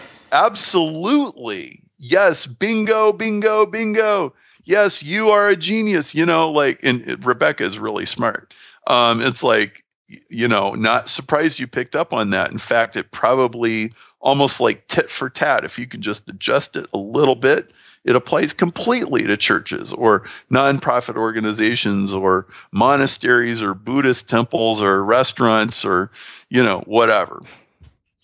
Absolutely. 0.32 1.80
Yes. 1.98 2.44
Bingo, 2.46 3.12
bingo, 3.14 3.64
bingo 3.64 4.34
yes, 4.64 5.02
you 5.02 5.28
are 5.28 5.48
a 5.48 5.56
genius, 5.56 6.14
you 6.14 6.26
know, 6.26 6.50
like, 6.50 6.80
and 6.82 7.24
Rebecca 7.24 7.64
is 7.64 7.78
really 7.78 8.06
smart. 8.06 8.54
Um, 8.86 9.20
it's 9.20 9.42
like, 9.42 9.84
you 10.28 10.48
know, 10.48 10.74
not 10.74 11.08
surprised 11.08 11.58
you 11.58 11.66
picked 11.66 11.96
up 11.96 12.12
on 12.12 12.30
that. 12.30 12.50
In 12.50 12.58
fact, 12.58 12.96
it 12.96 13.10
probably 13.12 13.92
almost 14.20 14.60
like 14.60 14.86
tit 14.88 15.10
for 15.10 15.30
tat. 15.30 15.64
If 15.64 15.78
you 15.78 15.86
can 15.86 16.02
just 16.02 16.28
adjust 16.28 16.76
it 16.76 16.86
a 16.92 16.98
little 16.98 17.34
bit, 17.34 17.70
it 18.04 18.16
applies 18.16 18.52
completely 18.52 19.22
to 19.22 19.36
churches 19.36 19.92
or 19.92 20.20
nonprofit 20.50 21.16
organizations 21.16 22.12
or 22.12 22.46
monasteries 22.72 23.62
or 23.62 23.74
Buddhist 23.74 24.28
temples 24.28 24.82
or 24.82 25.04
restaurants 25.04 25.84
or, 25.84 26.10
you 26.48 26.62
know, 26.62 26.80
whatever. 26.80 27.42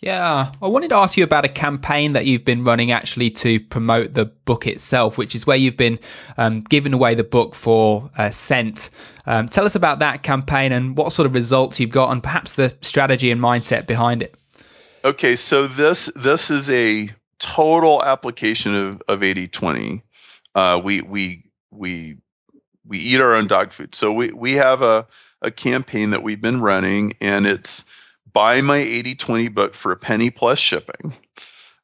Yeah, 0.00 0.52
I 0.62 0.66
wanted 0.68 0.90
to 0.90 0.96
ask 0.96 1.16
you 1.16 1.24
about 1.24 1.44
a 1.44 1.48
campaign 1.48 2.12
that 2.12 2.24
you've 2.24 2.44
been 2.44 2.62
running 2.62 2.92
actually 2.92 3.30
to 3.32 3.58
promote 3.58 4.12
the 4.12 4.26
book 4.26 4.64
itself, 4.64 5.18
which 5.18 5.34
is 5.34 5.44
where 5.44 5.56
you've 5.56 5.76
been 5.76 5.98
um, 6.36 6.60
giving 6.60 6.94
away 6.94 7.16
the 7.16 7.24
book 7.24 7.56
for 7.56 8.08
uh, 8.16 8.30
Cent. 8.30 8.90
Um, 9.26 9.48
tell 9.48 9.64
us 9.64 9.74
about 9.74 9.98
that 9.98 10.22
campaign 10.22 10.70
and 10.70 10.96
what 10.96 11.12
sort 11.12 11.26
of 11.26 11.34
results 11.34 11.80
you've 11.80 11.90
got, 11.90 12.12
and 12.12 12.22
perhaps 12.22 12.54
the 12.54 12.76
strategy 12.80 13.32
and 13.32 13.40
mindset 13.40 13.88
behind 13.88 14.22
it. 14.22 14.36
Okay, 15.04 15.34
so 15.34 15.66
this 15.66 16.06
this 16.14 16.48
is 16.48 16.70
a 16.70 17.10
total 17.40 18.00
application 18.04 18.76
of 18.76 19.02
of 19.08 19.24
eighty 19.24 19.48
twenty. 19.48 20.04
Uh, 20.54 20.80
we 20.82 21.00
we 21.00 21.50
we 21.72 22.18
we 22.86 22.98
eat 22.98 23.20
our 23.20 23.34
own 23.34 23.48
dog 23.48 23.72
food, 23.72 23.96
so 23.96 24.12
we 24.12 24.30
we 24.32 24.52
have 24.52 24.80
a 24.80 25.08
a 25.42 25.50
campaign 25.50 26.10
that 26.10 26.22
we've 26.22 26.40
been 26.40 26.60
running, 26.60 27.14
and 27.20 27.48
it's 27.48 27.84
buy 28.38 28.60
my 28.60 28.76
80 28.76 29.16
20 29.16 29.48
book 29.48 29.74
for 29.74 29.90
a 29.90 29.96
penny 29.96 30.30
plus 30.30 30.60
shipping. 30.60 31.12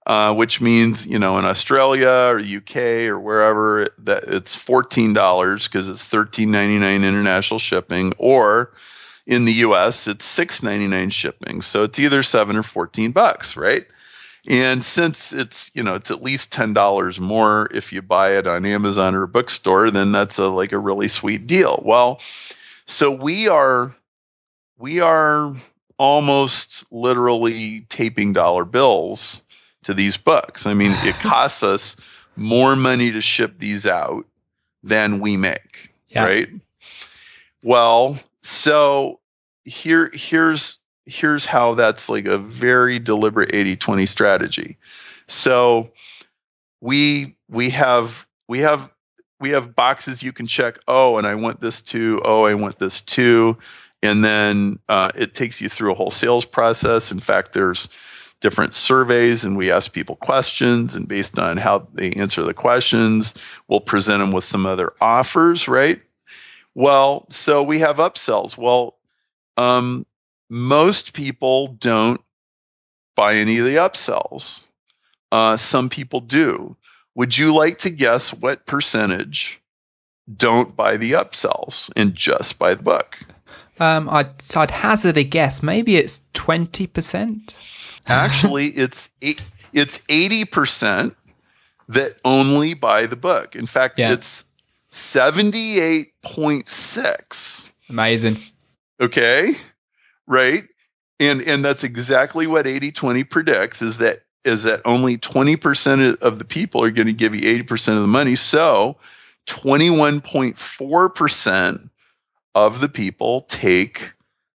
Uh, 0.06 0.34
which 0.34 0.60
means 0.60 1.06
you 1.06 1.18
know 1.18 1.38
in 1.38 1.46
Australia 1.46 2.28
or 2.28 2.38
UK 2.38 2.76
or 3.08 3.18
wherever 3.18 3.88
that 3.96 4.22
it's 4.24 4.54
fourteen 4.54 5.14
dollars 5.14 5.66
because 5.66 5.88
it's 5.88 6.04
thirteen 6.04 6.50
ninety 6.50 6.78
nine 6.78 7.02
international 7.02 7.58
shipping, 7.58 8.12
or 8.18 8.70
in 9.26 9.46
the 9.46 9.54
US 9.64 10.06
it's 10.06 10.26
six 10.26 10.62
ninety 10.62 10.86
nine 10.86 11.08
shipping. 11.08 11.62
So 11.62 11.84
it's 11.84 11.98
either 11.98 12.22
seven 12.22 12.54
or 12.54 12.62
fourteen 12.62 13.12
bucks, 13.12 13.56
right? 13.56 13.86
And 14.46 14.84
since 14.84 15.32
it's 15.32 15.70
you 15.74 15.82
know 15.82 15.94
it's 15.94 16.10
at 16.10 16.22
least 16.22 16.52
ten 16.52 16.74
dollars 16.74 17.18
more 17.18 17.70
if 17.72 17.90
you 17.90 18.02
buy 18.02 18.36
it 18.36 18.46
on 18.46 18.66
Amazon 18.66 19.14
or 19.14 19.22
a 19.22 19.28
bookstore, 19.28 19.90
then 19.90 20.12
that's 20.12 20.38
a 20.38 20.48
like 20.48 20.72
a 20.72 20.78
really 20.78 21.08
sweet 21.08 21.46
deal. 21.46 21.82
Well, 21.82 22.20
so 22.84 23.10
we 23.10 23.48
are 23.48 23.96
we 24.76 25.00
are 25.00 25.56
almost 25.98 26.90
literally 26.92 27.82
taping 27.88 28.32
dollar 28.32 28.64
bills 28.64 29.42
to 29.84 29.94
these 29.94 30.16
books. 30.16 30.66
I 30.66 30.74
mean, 30.74 30.92
it 31.02 31.14
costs 31.20 31.62
us 31.62 31.96
more 32.36 32.74
money 32.76 33.12
to 33.12 33.20
ship 33.20 33.58
these 33.58 33.86
out 33.86 34.26
than 34.82 35.20
we 35.20 35.36
make, 35.36 35.92
yeah. 36.08 36.24
right? 36.24 36.48
Well, 37.62 38.18
so 38.42 39.20
here 39.64 40.10
here's 40.12 40.78
here's 41.06 41.46
how 41.46 41.74
that's 41.74 42.08
like 42.08 42.26
a 42.26 42.38
very 42.38 42.98
deliberate 42.98 43.50
80-20 43.52 44.08
strategy. 44.08 44.76
So 45.26 45.90
we 46.80 47.36
we 47.48 47.70
have 47.70 48.26
we 48.48 48.60
have 48.60 48.90
we 49.40 49.50
have 49.50 49.74
boxes 49.74 50.22
you 50.22 50.32
can 50.32 50.46
check, 50.46 50.78
oh, 50.88 51.18
and 51.18 51.26
I 51.26 51.34
want 51.34 51.60
this 51.60 51.80
too, 51.80 52.20
oh, 52.24 52.44
I 52.44 52.54
want 52.54 52.78
this 52.78 53.00
too 53.00 53.58
and 54.04 54.22
then 54.22 54.78
uh, 54.88 55.10
it 55.14 55.34
takes 55.34 55.60
you 55.60 55.68
through 55.68 55.92
a 55.92 55.94
whole 55.94 56.10
sales 56.10 56.44
process. 56.44 57.10
In 57.10 57.20
fact, 57.20 57.52
there's 57.52 57.88
different 58.40 58.74
surveys 58.74 59.42
and 59.42 59.56
we 59.56 59.70
ask 59.70 59.92
people 59.92 60.16
questions 60.16 60.94
and 60.94 61.08
based 61.08 61.38
on 61.38 61.56
how 61.56 61.88
they 61.94 62.12
answer 62.12 62.42
the 62.42 62.52
questions 62.52 63.32
we'll 63.68 63.80
present 63.80 64.20
them 64.20 64.32
with 64.32 64.44
some 64.44 64.66
other 64.66 64.92
offers 65.00 65.66
right? 65.66 66.02
Well 66.74 67.26
so 67.30 67.62
we 67.62 67.78
have 67.78 67.96
upsells. 67.96 68.58
Well 68.58 68.98
um, 69.56 70.04
most 70.50 71.14
people 71.14 71.68
don't 71.68 72.20
buy 73.16 73.36
any 73.36 73.58
of 73.58 73.64
the 73.64 73.76
upsells. 73.76 74.62
Uh, 75.32 75.56
some 75.56 75.88
people 75.88 76.20
do. 76.20 76.76
Would 77.14 77.38
you 77.38 77.54
like 77.54 77.78
to 77.78 77.90
guess 77.90 78.34
what 78.34 78.66
percentage 78.66 79.62
don't 80.36 80.76
buy 80.76 80.98
the 80.98 81.12
upsells 81.12 81.90
and 81.96 82.14
just 82.14 82.58
buy 82.58 82.74
the 82.74 82.82
book 82.82 83.16
um, 83.80 84.08
I'd, 84.08 84.28
I'd 84.56 84.70
hazard 84.70 85.16
a 85.16 85.24
guess. 85.24 85.60
Maybe 85.62 85.96
it's 85.96 86.20
20%. 86.34 87.56
Actually, 88.06 88.66
it's 88.68 89.10
eight, 89.22 89.50
it's 89.72 89.98
80% 90.02 91.16
that 91.88 92.16
only 92.24 92.74
buy 92.74 93.06
the 93.06 93.16
book. 93.16 93.56
In 93.56 93.66
fact, 93.66 93.98
yeah. 93.98 94.12
it's 94.12 94.44
78.6. 94.90 97.70
Amazing. 97.88 98.36
Okay. 99.00 99.54
Right. 100.26 100.64
And 101.20 101.42
and 101.42 101.64
that's 101.64 101.84
exactly 101.84 102.48
what 102.48 102.66
80-20 102.66 103.30
predicts 103.30 103.80
is 103.82 103.98
that 103.98 104.24
is 104.44 104.64
that 104.64 104.82
only 104.84 105.16
20% 105.16 106.20
of 106.20 106.38
the 106.38 106.44
people 106.44 106.82
are 106.82 106.90
going 106.90 107.06
to 107.06 107.14
give 107.14 107.34
you 107.34 107.40
80% 107.64 107.96
of 107.96 108.02
the 108.02 108.06
money. 108.06 108.34
So 108.34 108.98
21.4% 109.46 111.88
of 112.54 112.80
the 112.80 112.88
people 112.88 113.42
take 113.42 114.12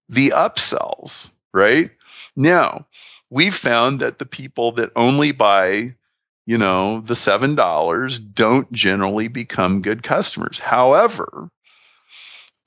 the 0.08 0.30
upsells, 0.30 1.30
right? 1.54 1.92
Now, 2.36 2.88
we've 3.30 3.56
found 3.56 4.00
that 4.00 4.20
the 4.20 4.26
people 4.26 4.72
that 4.74 4.92
only 4.96 5.32
buy, 5.32 5.96
you 6.46 6.58
know, 6.58 7.02
the 7.02 7.14
$7 7.14 8.34
don't 8.34 8.72
generally 8.72 9.28
become 9.28 9.82
good 9.82 10.04
customers. 10.04 10.60
However, 10.60 11.50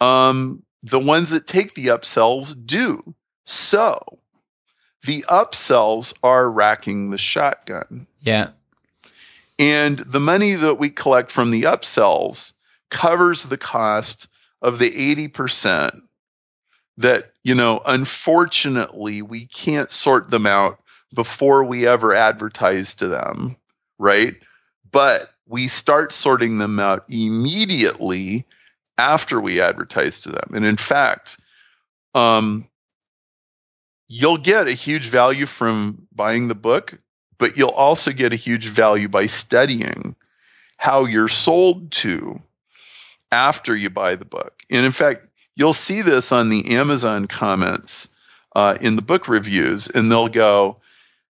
um, 0.00 0.62
the 0.82 1.00
ones 1.00 1.30
that 1.30 1.46
take 1.46 1.74
the 1.74 1.86
upsells 1.86 2.54
do. 2.66 3.14
So 3.44 4.18
the 5.04 5.24
upsells 5.28 6.16
are 6.22 6.50
racking 6.50 7.10
the 7.10 7.18
shotgun. 7.18 8.06
Yeah. 8.20 8.50
And 9.58 9.98
the 10.00 10.20
money 10.20 10.54
that 10.54 10.78
we 10.78 10.90
collect 10.90 11.30
from 11.30 11.50
the 11.50 11.62
upsells 11.62 12.52
covers 12.90 13.44
the 13.44 13.56
cost 13.56 14.28
of 14.62 14.78
the 14.78 14.90
80% 14.90 16.00
that, 16.96 17.32
you 17.42 17.54
know, 17.54 17.82
unfortunately, 17.84 19.20
we 19.20 19.46
can't 19.46 19.90
sort 19.90 20.30
them 20.30 20.46
out 20.46 20.80
before 21.14 21.64
we 21.64 21.86
ever 21.86 22.14
advertise 22.14 22.94
to 22.94 23.08
them, 23.08 23.56
right? 23.98 24.36
But 24.90 25.34
we 25.46 25.68
start 25.68 26.12
sorting 26.12 26.58
them 26.58 26.78
out 26.78 27.04
immediately 27.10 28.46
after 28.98 29.40
we 29.40 29.60
advertise 29.60 30.20
to 30.20 30.30
them. 30.30 30.50
And 30.54 30.64
in 30.64 30.76
fact, 30.76 31.38
um, 32.14 32.68
you'll 34.08 34.38
get 34.38 34.68
a 34.68 34.72
huge 34.72 35.08
value 35.08 35.46
from 35.46 36.06
buying 36.14 36.48
the 36.48 36.54
book, 36.54 36.98
but 37.38 37.56
you'll 37.56 37.70
also 37.70 38.12
get 38.12 38.32
a 38.32 38.36
huge 38.36 38.66
value 38.66 39.08
by 39.08 39.26
studying 39.26 40.14
how 40.76 41.04
you're 41.04 41.28
sold 41.28 41.90
to 41.90 42.40
after 43.32 43.74
you 43.74 43.90
buy 43.90 44.14
the 44.14 44.24
book. 44.24 44.62
And 44.70 44.86
in 44.86 44.92
fact, 44.92 45.28
you'll 45.56 45.72
see 45.72 46.02
this 46.02 46.30
on 46.30 46.50
the 46.50 46.76
Amazon 46.76 47.26
comments 47.26 48.08
uh, 48.54 48.76
in 48.80 48.94
the 48.94 49.02
book 49.02 49.26
reviews, 49.26 49.88
and 49.88 50.12
they'll 50.12 50.28
go, 50.28 50.76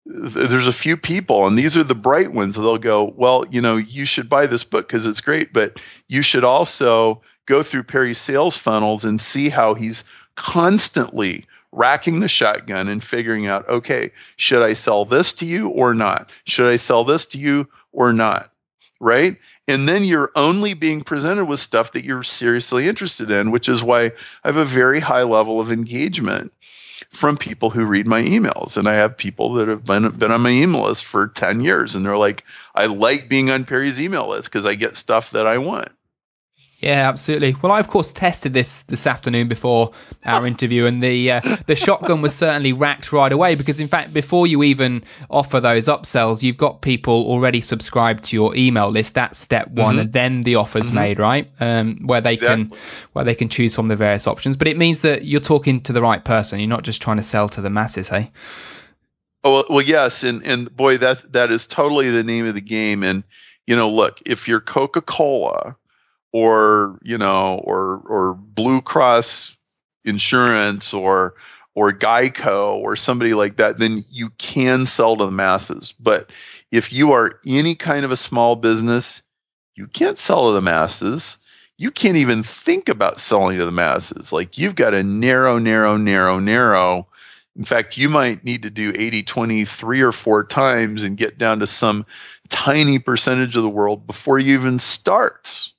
there's 0.05 0.67
a 0.67 0.73
few 0.73 0.97
people, 0.97 1.47
and 1.47 1.57
these 1.57 1.77
are 1.77 1.85
the 1.85 1.95
bright 1.95 2.33
ones. 2.33 2.57
They'll 2.57 2.77
go, 2.77 3.15
Well, 3.17 3.45
you 3.51 3.61
know, 3.61 3.77
you 3.77 4.05
should 4.05 4.29
buy 4.29 4.47
this 4.47 4.65
book 4.65 4.89
because 4.89 5.07
it's 5.07 5.21
great, 5.21 5.53
but 5.53 5.81
you 6.09 6.23
should 6.23 6.43
also 6.43 7.23
go 7.47 7.63
through 7.63 7.85
Perry's 7.85 8.19
sales 8.19 8.57
funnels 8.57 9.05
and 9.05 9.21
see 9.21 9.49
how 9.49 9.75
he's 9.75 10.03
constantly 10.35 11.47
racking 11.71 12.21
the 12.21 12.29
shotgun 12.29 12.89
and 12.89 13.03
figuring 13.03 13.47
out, 13.47 13.69
okay, 13.69 14.11
should 14.37 14.63
I 14.63 14.75
sell 14.75 15.05
this 15.05 15.33
to 15.35 15.47
you 15.47 15.69
or 15.69 15.95
not? 15.95 16.31
Should 16.45 16.71
I 16.71 16.77
sell 16.77 17.05
this 17.05 17.25
to 17.27 17.39
you 17.39 17.69
or 17.93 18.13
not? 18.13 18.52
Right. 19.03 19.37
And 19.67 19.89
then 19.89 20.05
you're 20.05 20.31
only 20.37 20.75
being 20.75 21.03
presented 21.03 21.47
with 21.47 21.59
stuff 21.59 21.91
that 21.91 22.05
you're 22.05 22.23
seriously 22.23 22.87
interested 22.87 23.33
in, 23.33 23.51
which 23.51 23.69
is 23.69 23.83
why 23.83 24.05
I 24.05 24.13
have 24.45 24.57
a 24.57 24.65
very 24.65 25.01
high 25.01 25.25
level 25.25 25.59
of 25.59 25.73
engagement 25.73 26.53
from 27.11 27.37
people 27.37 27.71
who 27.71 27.85
read 27.85 28.07
my 28.07 28.23
emails. 28.23 28.77
And 28.77 28.89
I 28.89 28.95
have 28.95 29.17
people 29.17 29.55
that 29.55 29.67
have 29.67 29.85
been, 29.85 30.09
been 30.11 30.31
on 30.31 30.43
my 30.43 30.51
email 30.51 30.85
list 30.85 31.05
for 31.05 31.27
10 31.27 31.63
years. 31.63 31.97
And 31.97 32.07
they're 32.07 32.17
like, 32.17 32.45
I 32.77 32.87
like 32.87 33.29
being 33.29 33.51
on 33.51 33.65
Perry's 33.65 34.01
email 34.01 34.29
list 34.29 34.49
because 34.53 34.67
I 34.67 34.77
get 34.77 34.95
stuff 34.95 35.33
that 35.33 35.49
I 35.49 35.59
want. 35.59 35.89
Yeah, 36.83 37.09
absolutely. 37.09 37.55
Well, 37.63 37.71
I 37.71 37.79
of 37.79 37.87
course 37.87 38.13
tested 38.13 38.55
this 38.55 38.83
this 38.83 39.07
afternoon 39.07 39.47
before 39.47 39.93
our 40.25 40.45
interview, 40.49 40.87
and 40.87 41.01
the 41.01 41.31
uh, 41.31 41.41
the 41.67 41.77
shotgun 41.77 42.23
was 42.23 42.35
certainly 42.35 42.73
racked 42.73 43.13
right 43.13 43.33
away 43.33 43.55
because, 43.55 43.79
in 43.79 43.87
fact, 43.87 44.13
before 44.13 44.49
you 44.49 44.65
even 44.65 45.05
offer 45.31 45.61
those 45.61 45.87
upsells, 45.87 46.43
you've 46.43 46.57
got 46.57 46.83
people 46.83 47.15
already 47.29 47.61
subscribed 47.61 48.25
to 48.25 48.37
your 48.37 48.57
email 48.57 48.91
list. 48.91 49.15
That's 49.15 49.39
step 49.39 49.69
one, 49.71 49.95
mm-hmm. 49.95 50.01
and 50.01 50.13
then 50.13 50.41
the 50.41 50.57
offers 50.57 50.87
mm-hmm. 50.87 50.97
made, 50.97 51.19
right? 51.21 51.49
Um, 51.61 52.01
where 52.05 52.21
they 52.21 52.33
exactly. 52.33 52.65
can 52.65 52.79
where 53.13 53.25
they 53.25 53.37
can 53.37 53.49
choose 53.49 53.77
from 53.77 53.87
the 53.87 53.95
various 53.95 54.27
options. 54.27 54.57
But 54.57 54.67
it 54.67 54.77
means 54.77 55.03
that 55.03 55.25
you're 55.25 55.41
talking 55.41 55.83
to 55.83 55.93
the 55.93 56.03
right 56.03 56.25
person. 56.25 56.59
You're 56.59 56.69
not 56.69 56.83
just 56.83 57.01
trying 57.01 57.19
to 57.19 57.23
sell 57.23 57.49
to 57.51 57.61
the 57.61 57.71
masses, 57.71 58.09
hey? 58.09 58.33
Oh 59.45 59.65
well, 59.71 59.83
yes, 59.83 60.25
and 60.25 60.45
and 60.45 60.75
boy, 60.77 60.99
that 60.99 61.33
that 61.33 61.53
is 61.53 61.65
totally 61.65 62.11
the 62.11 62.25
name 62.25 62.45
of 62.45 62.57
the 62.57 62.61
game. 62.61 63.05
And 63.05 63.23
you 63.69 63.77
know, 63.77 63.89
look, 63.89 64.21
if 64.27 64.49
you're 64.49 64.59
Coca 64.59 65.01
Cola 65.01 65.77
or 66.33 66.99
you 67.03 67.19
know 67.19 67.61
or 67.65 68.03
or 68.07 68.35
Blue 68.35 68.81
Cross 68.81 69.57
insurance 70.05 70.93
or 70.93 71.35
or 71.75 71.93
Geico 71.93 72.75
or 72.75 72.97
somebody 72.97 73.35
like 73.35 73.57
that, 73.57 73.79
then 73.79 74.05
you 74.11 74.31
can 74.39 74.85
sell 74.85 75.17
to 75.17 75.25
the 75.25 75.31
masses. 75.31 75.95
But 75.99 76.31
if 76.71 76.93
you 76.93 77.13
are 77.13 77.41
any 77.47 77.75
kind 77.75 78.05
of 78.05 78.11
a 78.11 78.17
small 78.17 78.57
business, 78.57 79.23
you 79.75 79.87
can't 79.87 80.19
sell 80.19 80.49
to 80.49 80.53
the 80.53 80.63
masses. 80.63 81.39
You 81.79 81.91
can't 81.91 82.17
even 82.17 82.43
think 82.43 82.89
about 82.89 83.19
selling 83.19 83.59
to 83.59 83.65
the 83.65 83.73
masses. 83.73 84.33
Like 84.33 84.59
you've 84.59 84.75
got 84.75 84.91
to 84.91 85.03
narrow, 85.03 85.59
narrow, 85.59 85.97
narrow, 85.97 86.39
narrow. 86.39 87.09
In 87.57 87.65
fact, 87.65 87.97
you 87.97 88.09
might 88.09 88.45
need 88.45 88.63
to 88.63 88.71
do 88.71 88.93
80 88.95 89.23
20 89.23 89.65
three 89.65 90.01
or 90.03 90.13
four 90.13 90.45
times 90.45 91.03
and 91.03 91.17
get 91.17 91.39
down 91.39 91.59
to 91.61 91.67
some 91.67 92.05
tiny 92.49 92.99
percentage 92.99 93.57
of 93.57 93.63
the 93.63 93.69
world 93.69 94.07
before 94.07 94.39
you 94.39 94.55
even 94.55 94.79
start. 94.79 95.71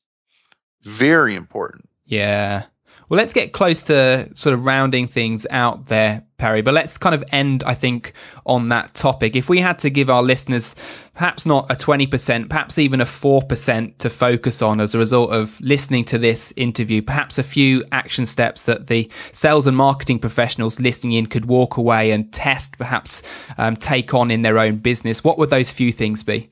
Very 0.84 1.36
important. 1.36 1.90
Yeah. 2.06 2.66
Well, 3.10 3.18
let's 3.18 3.34
get 3.34 3.52
close 3.52 3.84
to 3.84 4.30
sort 4.34 4.54
of 4.54 4.66
rounding 4.66 5.08
things 5.08 5.46
out 5.52 5.88
there, 5.88 6.24
Perry. 6.38 6.62
But 6.62 6.74
let's 6.74 6.98
kind 6.98 7.14
of 7.14 7.24
end, 7.32 7.62
I 7.64 7.76
think, 7.76 8.14
on 8.46 8.70
that 8.70 8.94
topic. 8.94 9.36
If 9.36 9.50
we 9.50 9.60
had 9.60 9.78
to 9.80 9.90
give 9.90 10.10
our 10.10 10.24
listeners 10.24 10.74
perhaps 11.14 11.46
not 11.46 11.70
a 11.70 11.76
20%, 11.76 12.50
perhaps 12.50 12.80
even 12.80 13.02
a 13.02 13.06
4% 13.06 13.98
to 13.98 14.10
focus 14.10 14.62
on 14.62 14.80
as 14.80 14.96
a 14.96 14.98
result 14.98 15.32
of 15.32 15.60
listening 15.62 16.06
to 16.06 16.18
this 16.18 16.54
interview, 16.56 17.02
perhaps 17.02 17.38
a 17.38 17.44
few 17.44 17.84
action 17.92 18.26
steps 18.26 18.64
that 18.64 18.88
the 18.88 19.12
sales 19.32 19.68
and 19.68 19.78
marketing 19.78 20.18
professionals 20.18 20.80
listening 20.80 21.14
in 21.14 21.28
could 21.28 21.46
walk 21.46 21.78
away 21.78 22.10
and 22.12 22.34
test, 22.34 22.78
perhaps 22.78 23.22
um, 23.58 23.76
take 23.76 24.14
on 24.14 24.32
in 24.32 24.42
their 24.42 24.58
own 24.58 24.78
business, 24.78 25.24
what 25.24 25.38
would 25.38 25.52
those 25.52 25.72
few 25.72 25.92
things 25.92 26.24
be? 26.24 26.50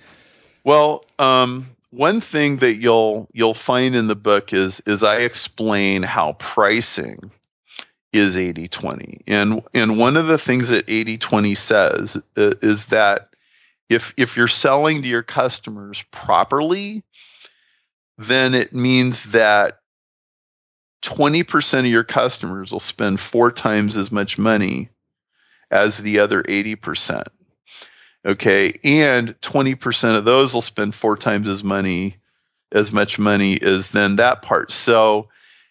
Well, 0.63 1.03
um, 1.17 1.70
one 1.91 2.21
thing 2.21 2.57
that 2.57 2.77
you'll 2.77 3.27
you'll 3.33 3.53
find 3.53 3.95
in 3.95 4.07
the 4.07 4.15
book 4.15 4.53
is 4.53 4.81
is 4.85 5.03
I 5.03 5.17
explain 5.17 6.03
how 6.03 6.33
pricing 6.33 7.31
is 8.11 8.35
80-20. 8.35 9.21
And 9.27 9.61
and 9.73 9.97
one 9.97 10.17
of 10.17 10.27
the 10.27 10.37
things 10.37 10.69
that 10.69 10.87
80-20 10.87 11.55
says 11.55 12.17
uh, 12.37 12.53
is 12.61 12.87
that 12.87 13.29
if 13.89 14.13
if 14.17 14.35
you're 14.35 14.47
selling 14.47 15.01
to 15.01 15.07
your 15.07 15.23
customers 15.23 16.03
properly, 16.11 17.03
then 18.17 18.53
it 18.53 18.73
means 18.73 19.23
that 19.25 19.79
20% 21.03 21.79
of 21.79 21.85
your 21.87 22.03
customers 22.03 22.71
will 22.71 22.79
spend 22.79 23.19
four 23.19 23.51
times 23.51 23.97
as 23.97 24.11
much 24.11 24.37
money 24.37 24.89
as 25.71 25.99
the 25.99 26.19
other 26.19 26.43
80%. 26.43 27.23
Okay. 28.25 28.73
And 28.83 29.39
20% 29.41 30.17
of 30.17 30.25
those 30.25 30.53
will 30.53 30.61
spend 30.61 30.93
four 30.93 31.17
times 31.17 31.47
as 31.47 31.63
money, 31.63 32.17
as 32.71 32.91
much 32.91 33.17
money 33.17 33.61
as 33.61 33.89
then 33.89 34.15
that 34.17 34.41
part. 34.41 34.71
So, 34.71 35.27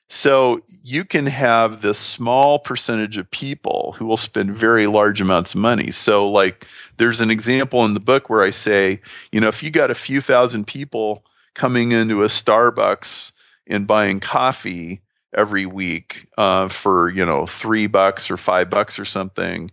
so 0.09 0.61
you 0.83 1.05
can 1.05 1.27
have 1.27 1.83
this 1.83 1.99
small 1.99 2.59
percentage 2.59 3.17
of 3.17 3.31
people 3.31 3.95
who 3.97 4.07
will 4.07 4.17
spend 4.17 4.57
very 4.57 4.89
large 4.89 5.21
amounts 5.21 5.55
of 5.55 5.61
money. 5.61 5.93
So, 5.93 6.29
like, 6.29 6.67
there's 6.97 7.21
an 7.21 7.31
example 7.31 7.85
in 7.85 7.95
the 7.95 8.01
book 8.01 8.29
where 8.29 8.43
I 8.43 8.51
say, 8.51 9.01
you 9.31 9.41
know, 9.41 9.47
if 9.47 9.63
you 9.63 9.71
got 9.71 9.93
a 9.93 9.95
few 9.95 10.21
thousand 10.21 10.67
people 10.67 11.25
coming 11.55 11.93
into 11.93 12.25
a 12.25 12.27
Starbucks 12.27 13.31
and 13.69 13.87
buying 13.87 14.19
coffee 14.19 15.01
every 15.33 15.65
week 15.65 16.27
uh, 16.37 16.67
for, 16.67 17.09
you 17.11 17.25
know, 17.25 17.47
three 17.47 17.87
bucks 17.87 18.33
or 18.33 18.37
five 18.37 18.69
bucks 18.69 18.99
or 18.99 19.05
something, 19.05 19.71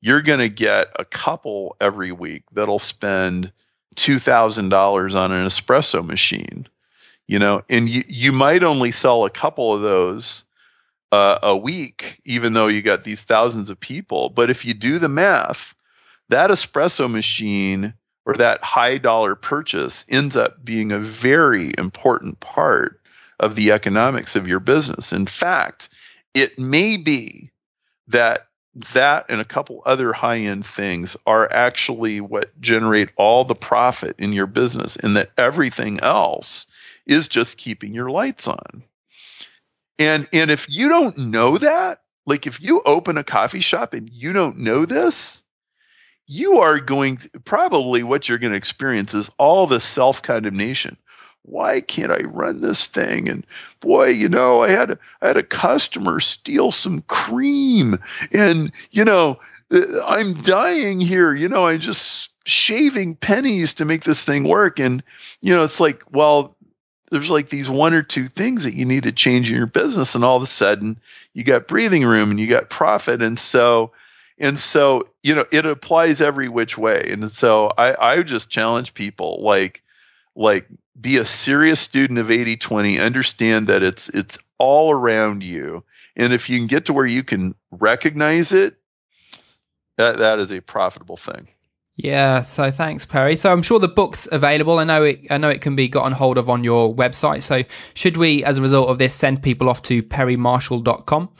you're 0.00 0.22
going 0.22 0.38
to 0.38 0.48
get 0.48 0.88
a 0.98 1.04
couple 1.04 1.76
every 1.80 2.12
week 2.12 2.44
that'll 2.52 2.78
spend 2.78 3.52
$2,000 3.96 5.14
on 5.14 5.32
an 5.32 5.46
espresso 5.46 6.04
machine, 6.06 6.66
you 7.26 7.38
know, 7.38 7.62
and 7.68 7.88
you, 7.88 8.04
you 8.06 8.32
might 8.32 8.62
only 8.62 8.90
sell 8.92 9.24
a 9.24 9.30
couple 9.30 9.74
of 9.74 9.82
those 9.82 10.44
uh, 11.10 11.38
a 11.42 11.56
week, 11.56 12.20
even 12.24 12.52
though 12.52 12.68
you 12.68 12.82
got 12.82 13.04
these 13.04 13.22
thousands 13.22 13.70
of 13.70 13.80
people. 13.80 14.28
But 14.28 14.50
if 14.50 14.64
you 14.64 14.74
do 14.74 14.98
the 14.98 15.08
math, 15.08 15.74
that 16.28 16.50
espresso 16.50 17.10
machine 17.10 17.94
or 18.26 18.34
that 18.34 18.62
high 18.62 18.98
dollar 18.98 19.34
purchase 19.34 20.04
ends 20.08 20.36
up 20.36 20.64
being 20.64 20.92
a 20.92 20.98
very 20.98 21.72
important 21.78 22.40
part 22.40 23.00
of 23.40 23.54
the 23.54 23.72
economics 23.72 24.36
of 24.36 24.46
your 24.46 24.60
business. 24.60 25.12
In 25.12 25.26
fact, 25.26 25.88
it 26.34 26.58
may 26.58 26.96
be 26.96 27.50
that 28.06 28.47
that 28.94 29.26
and 29.28 29.40
a 29.40 29.44
couple 29.44 29.82
other 29.84 30.12
high 30.12 30.38
end 30.38 30.64
things 30.64 31.16
are 31.26 31.50
actually 31.52 32.20
what 32.20 32.58
generate 32.60 33.10
all 33.16 33.44
the 33.44 33.54
profit 33.54 34.14
in 34.18 34.32
your 34.32 34.46
business, 34.46 34.96
and 34.96 35.16
that 35.16 35.30
everything 35.36 36.00
else 36.00 36.66
is 37.06 37.28
just 37.28 37.58
keeping 37.58 37.94
your 37.94 38.10
lights 38.10 38.46
on. 38.46 38.84
And, 39.98 40.28
and 40.32 40.50
if 40.50 40.66
you 40.68 40.88
don't 40.88 41.18
know 41.18 41.58
that, 41.58 42.02
like 42.26 42.46
if 42.46 42.62
you 42.62 42.82
open 42.84 43.18
a 43.18 43.24
coffee 43.24 43.60
shop 43.60 43.94
and 43.94 44.08
you 44.10 44.32
don't 44.32 44.58
know 44.58 44.84
this, 44.84 45.42
you 46.26 46.58
are 46.58 46.78
going 46.78 47.16
to 47.16 47.40
probably 47.40 48.02
what 48.02 48.28
you're 48.28 48.38
going 48.38 48.52
to 48.52 48.56
experience 48.56 49.14
is 49.14 49.30
all 49.38 49.66
the 49.66 49.80
self 49.80 50.22
condemnation 50.22 50.98
why 51.42 51.80
can't 51.80 52.12
I 52.12 52.20
run 52.20 52.60
this 52.60 52.86
thing? 52.86 53.28
And 53.28 53.46
boy, 53.80 54.08
you 54.08 54.28
know, 54.28 54.62
I 54.62 54.70
had 54.70 54.92
a, 54.92 54.98
I 55.22 55.28
had 55.28 55.36
a 55.36 55.42
customer 55.42 56.20
steal 56.20 56.70
some 56.70 57.02
cream, 57.02 57.98
and 58.32 58.70
you 58.90 59.04
know, 59.04 59.40
uh, 59.72 60.04
I'm 60.06 60.34
dying 60.34 61.00
here. 61.00 61.34
You 61.34 61.48
know, 61.48 61.66
I'm 61.66 61.80
just 61.80 62.32
shaving 62.46 63.16
pennies 63.16 63.74
to 63.74 63.84
make 63.84 64.04
this 64.04 64.24
thing 64.24 64.44
work, 64.44 64.78
and 64.78 65.02
you 65.40 65.54
know, 65.54 65.64
it's 65.64 65.80
like, 65.80 66.02
well, 66.12 66.56
there's 67.10 67.30
like 67.30 67.48
these 67.48 67.70
one 67.70 67.94
or 67.94 68.02
two 68.02 68.26
things 68.26 68.64
that 68.64 68.74
you 68.74 68.84
need 68.84 69.04
to 69.04 69.12
change 69.12 69.50
in 69.50 69.56
your 69.56 69.66
business, 69.66 70.14
and 70.14 70.24
all 70.24 70.36
of 70.36 70.42
a 70.42 70.46
sudden, 70.46 71.00
you 71.32 71.44
got 71.44 71.68
breathing 71.68 72.04
room 72.04 72.30
and 72.30 72.38
you 72.40 72.46
got 72.46 72.70
profit, 72.70 73.22
and 73.22 73.38
so. 73.38 73.92
And 74.40 74.56
so, 74.56 75.02
you 75.24 75.34
know, 75.34 75.46
it 75.50 75.66
applies 75.66 76.20
every 76.20 76.48
which 76.48 76.78
way. 76.78 77.08
And 77.10 77.28
so 77.28 77.72
I, 77.76 77.96
I 78.00 78.22
just 78.22 78.48
challenge 78.48 78.94
people 78.94 79.42
like, 79.42 79.82
like 80.36 80.68
be 81.00 81.16
a 81.16 81.24
serious 81.24 81.80
student 81.80 82.18
of 82.18 82.28
80-20 82.28 83.00
understand 83.00 83.66
that 83.66 83.82
it's 83.82 84.08
it's 84.10 84.38
all 84.58 84.90
around 84.90 85.42
you. 85.42 85.84
And 86.16 86.32
if 86.32 86.50
you 86.50 86.58
can 86.58 86.66
get 86.66 86.84
to 86.86 86.92
where 86.92 87.06
you 87.06 87.22
can 87.22 87.54
recognize 87.70 88.52
it 88.52 88.76
that 89.96 90.18
that 90.18 90.38
is 90.38 90.52
a 90.52 90.60
profitable 90.60 91.16
thing. 91.16 91.48
Yeah 91.96 92.42
so 92.42 92.70
thanks 92.70 93.06
perry. 93.06 93.36
So 93.36 93.52
i'm 93.52 93.62
sure 93.62 93.78
the 93.78 93.88
book's 93.88 94.28
available. 94.30 94.78
I 94.78 94.84
know 94.84 95.04
it 95.04 95.20
i 95.30 95.38
know 95.38 95.48
it 95.48 95.60
can 95.60 95.76
be 95.76 95.88
gotten 95.88 96.12
hold 96.12 96.38
of 96.38 96.48
on 96.48 96.64
your 96.64 96.94
website. 96.94 97.42
So 97.42 97.62
should 97.94 98.16
we 98.16 98.44
as 98.44 98.58
a 98.58 98.62
result 98.62 98.88
of 98.88 98.98
this 98.98 99.14
send 99.14 99.42
people 99.42 99.68
off 99.68 99.82
to 99.82 100.02
perrymarshall.com 100.02 101.30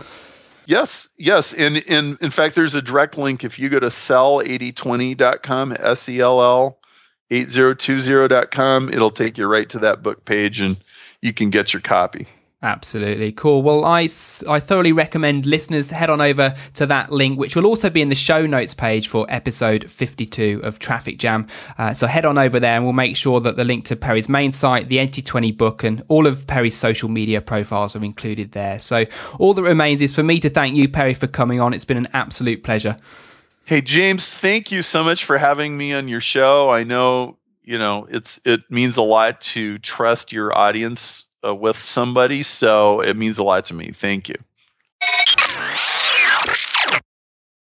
Yes, 0.69 1.09
yes. 1.17 1.55
And, 1.55 1.83
and 1.89 2.19
in 2.21 2.31
fact, 2.31 2.55
there's 2.55 2.75
a 2.75 2.83
direct 2.83 3.17
link. 3.17 3.43
If 3.43 3.59
you 3.59 3.71
go 3.71 3.81
to 3.81 3.87
sell8020.com, 3.87 5.77
S 5.81 6.09
E 6.11 6.21
L 6.21 6.43
L 6.43 6.78
8020.com. 7.31 8.89
It'll 8.91 9.11
take 9.11 9.39
you 9.39 9.47
right 9.47 9.69
to 9.71 9.79
that 9.81 10.03
book 10.03 10.25
page 10.25 10.61
and 10.61 10.79
you 11.21 11.33
can 11.33 11.51
get 11.51 11.73
your 11.73 11.83
copy. 11.83 12.27
Absolutely 12.61 13.31
cool. 13.31 13.63
Well, 13.63 13.85
I, 13.85 14.09
I 14.49 14.59
thoroughly 14.59 14.91
recommend 14.91 15.47
listeners 15.47 15.91
head 15.91 16.11
on 16.11 16.21
over 16.21 16.57
to 16.75 16.87
that 16.87 17.13
link, 17.13 17.39
which 17.39 17.55
will 17.55 17.67
also 17.67 17.89
be 17.89 18.03
in 18.03 18.09
the 18.09 18.17
show 18.17 18.47
notes 18.47 18.75
page 18.75 19.07
for 19.07 19.27
episode 19.29 19.89
52 19.89 20.63
of 20.65 20.81
Traffic 20.81 21.19
Jam. 21.19 21.47
Uh, 21.79 21.95
so 21.95 22.09
head 22.09 22.25
on 22.25 22.37
over 22.37 22.59
there 22.59 22.75
and 22.75 22.85
we'll 22.85 22.93
make 22.93 23.17
sure 23.17 23.39
that 23.39 23.55
the 23.55 23.63
link 23.63 23.85
to 23.85 23.95
Perry's 23.95 24.29
main 24.29 24.51
site, 24.51 24.89
the 24.89 24.99
8020 24.99 25.53
book, 25.53 25.85
and 25.85 26.03
all 26.09 26.27
of 26.27 26.49
Perry's 26.49 26.77
social 26.77 27.09
media 27.09 27.41
profiles 27.41 27.95
are 27.95 28.03
included 28.03 28.51
there. 28.51 28.81
So 28.81 29.05
all 29.39 29.55
that 29.55 29.63
remains 29.63 30.03
is 30.03 30.13
for 30.13 30.25
me 30.25 30.41
to 30.41 30.51
thank 30.51 30.75
you, 30.75 30.89
Perry, 30.89 31.15
for 31.15 31.29
coming 31.29 31.61
on. 31.61 31.73
It's 31.73 31.85
been 31.85 31.97
an 31.97 32.09
absolute 32.13 32.65
pleasure. 32.65 32.97
Hey 33.69 33.83
James, 33.83 34.33
thank 34.33 34.73
you 34.73 34.81
so 34.81 35.05
much 35.05 35.27
for 35.27 35.37
having 35.37 35.77
me 35.77 35.93
on 35.93 36.09
your 36.09 36.23
show. 36.23 36.71
I 36.71 36.85
know, 36.85 37.37
you 37.65 37.79
know, 37.79 38.07
it's 38.11 38.41
it 38.47 38.63
means 38.71 38.97
a 38.97 39.03
lot 39.03 39.43
to 39.43 39.77
trust 39.81 40.33
your 40.33 40.57
audience 40.57 41.27
uh, 41.45 41.55
with 41.55 41.77
somebody, 41.77 42.43
so 42.43 43.03
it 43.03 43.15
means 43.15 43.37
a 43.37 43.43
lot 43.43 43.67
to 43.67 43.75
me. 43.75 43.93
Thank 43.93 44.31
you. 44.31 44.37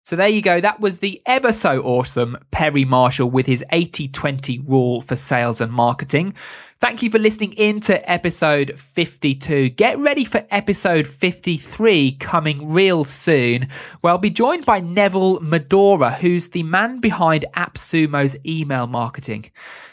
So 0.03 0.15
there 0.15 0.29
you 0.29 0.41
go. 0.41 0.61
That 0.61 0.79
was 0.79 0.99
the 0.99 1.21
ever 1.25 1.51
so 1.51 1.81
awesome 1.81 2.37
Perry 2.51 2.85
Marshall 2.85 3.29
with 3.29 3.45
his 3.45 3.65
80 3.73 4.07
20 4.07 4.59
rule 4.59 5.01
for 5.01 5.17
sales 5.17 5.59
and 5.59 5.73
marketing. 5.73 6.33
Thank 6.79 7.01
you 7.01 7.09
for 7.09 7.17
listening 7.17 7.53
in 7.53 7.79
to 7.81 8.09
episode 8.09 8.79
52. 8.79 9.69
Get 9.69 9.97
ready 9.97 10.23
for 10.23 10.45
episode 10.51 11.07
53 11.07 12.11
coming 12.19 12.71
real 12.71 13.03
soon, 13.03 13.67
where 14.01 14.11
I'll 14.11 14.19
be 14.19 14.29
joined 14.29 14.63
by 14.63 14.79
Neville 14.79 15.39
Medhora, 15.39 16.13
who's 16.13 16.49
the 16.49 16.61
man 16.61 16.99
behind 16.99 17.45
AppSumo's 17.55 18.37
email 18.45 18.85
marketing. 18.85 19.49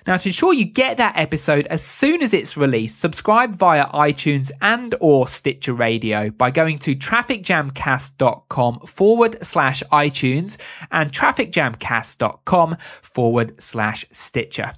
Now, 0.06 0.18
to 0.18 0.28
ensure 0.28 0.52
you 0.52 0.66
get 0.66 0.98
that 0.98 1.16
episode 1.16 1.66
as 1.68 1.82
soon 1.82 2.22
as 2.22 2.34
it's 2.34 2.54
released, 2.58 3.00
subscribe 3.00 3.54
via 3.54 3.86
iTunes 3.86 4.50
and 4.60 4.94
or 5.00 5.26
Stitcher 5.26 5.72
Radio 5.72 6.28
by 6.28 6.50
going 6.50 6.78
to 6.80 6.94
trafficjamcast.com 6.94 8.80
forward 8.80 9.38
slash 9.42 9.82
iTunes 9.90 10.58
and 10.90 11.10
trafficjamcast.com 11.10 12.76
forward 13.00 13.62
slash 13.62 14.04
Stitcher. 14.10 14.72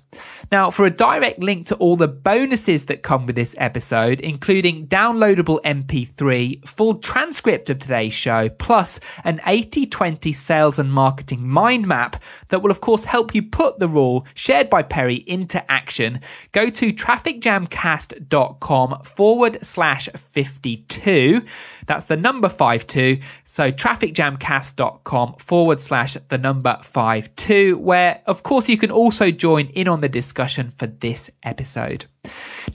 Now, 0.53 0.71
for 0.71 0.87
a 0.87 0.91
direct 0.91 1.41
link 1.41 1.67
to 1.67 1.75
all 1.77 1.97
the 1.97 2.07
bonuses 2.07 2.85
that 2.85 3.03
come 3.03 3.27
with 3.27 3.35
this 3.35 3.57
episode, 3.59 4.21
including 4.21 4.87
downloadable 4.87 5.61
MP3, 5.63 6.65
full 6.67 6.99
transcript 6.99 7.69
of 7.69 7.81
today's 7.81 8.15
show, 8.15 8.49
plus 8.49 9.01
an 9.25 9.39
80-20 9.39 10.33
sales 10.35 10.79
and 10.79 10.93
marketing 10.93 11.49
mind 11.49 11.89
map 11.89 12.23
that 12.49 12.63
will 12.63 12.71
of 12.71 12.81
course 12.81 13.03
help 13.05 13.35
you 13.35 13.43
put 13.43 13.81
the 13.81 13.89
rule 13.89 14.25
shared 14.35 14.71
by 14.71 14.85
Perry 14.85 15.17
into 15.17 15.69
action, 15.71 16.21
go 16.53 16.71
to 16.71 16.93
trafficjamcast.com 16.93 19.03
forward 19.03 19.59
slash 19.63 20.09
52. 20.17 21.45
That's 21.87 22.07
the 22.07 22.17
number 22.17 22.49
52. 22.49 23.19
So 23.45 23.73
trafficjamcast.com 23.73 25.35
forward 25.35 25.81
slash 25.81 26.15
the 26.29 26.39
number 26.39 26.79
52, 26.83 27.79
where 27.79 28.23
of 28.27 28.45
course 28.45 28.69
you 28.69 28.79
can 28.79 28.93
also 28.93 29.33
join 29.33 29.67
in 29.69 29.89
on 29.89 30.01
the 30.01 30.09
discussion 30.09 30.36
for 30.70 30.87
this 30.87 31.30
episode. 31.43 32.05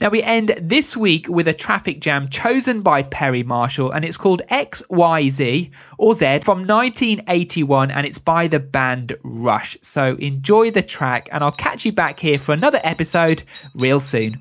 Now, 0.00 0.08
we 0.08 0.22
end 0.22 0.54
this 0.60 0.96
week 0.96 1.28
with 1.28 1.46
a 1.46 1.54
traffic 1.54 2.00
jam 2.00 2.28
chosen 2.28 2.82
by 2.82 3.02
Perry 3.02 3.42
Marshall, 3.42 3.90
and 3.92 4.04
it's 4.04 4.16
called 4.16 4.42
YYZ 4.90 5.70
or 5.98 6.14
Z 6.14 6.40
from 6.44 6.66
1981, 6.66 7.90
and 7.90 8.06
it's 8.06 8.18
by 8.18 8.48
the 8.48 8.60
band 8.60 9.16
Rush. 9.22 9.78
So 9.82 10.16
enjoy 10.16 10.70
the 10.70 10.82
track, 10.82 11.28
and 11.32 11.44
I'll 11.44 11.52
catch 11.52 11.84
you 11.84 11.92
back 11.92 12.18
here 12.18 12.38
for 12.38 12.52
another 12.52 12.80
episode 12.82 13.42
real 13.74 14.00
soon. 14.00 14.34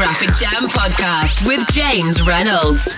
Traffic 0.00 0.32
Jam 0.32 0.64
podcast 0.70 1.46
with 1.46 1.68
James 1.68 2.22
Reynolds. 2.22 2.96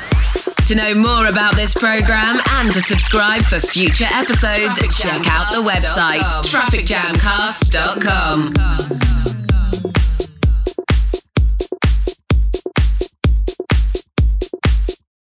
To 0.69 0.77
know 0.77 0.95
more 0.95 1.27
about 1.27 1.57
this 1.57 1.75
program 1.75 2.39
and 2.51 2.73
to 2.73 2.81
subscribe 2.81 3.43
for 3.43 3.59
future 3.59 4.07
episodes, 4.13 4.79
check 4.97 5.27
out 5.27 5.51
the 5.53 5.69
website 5.69 6.21
trafficjamcast.com. 6.45 9.02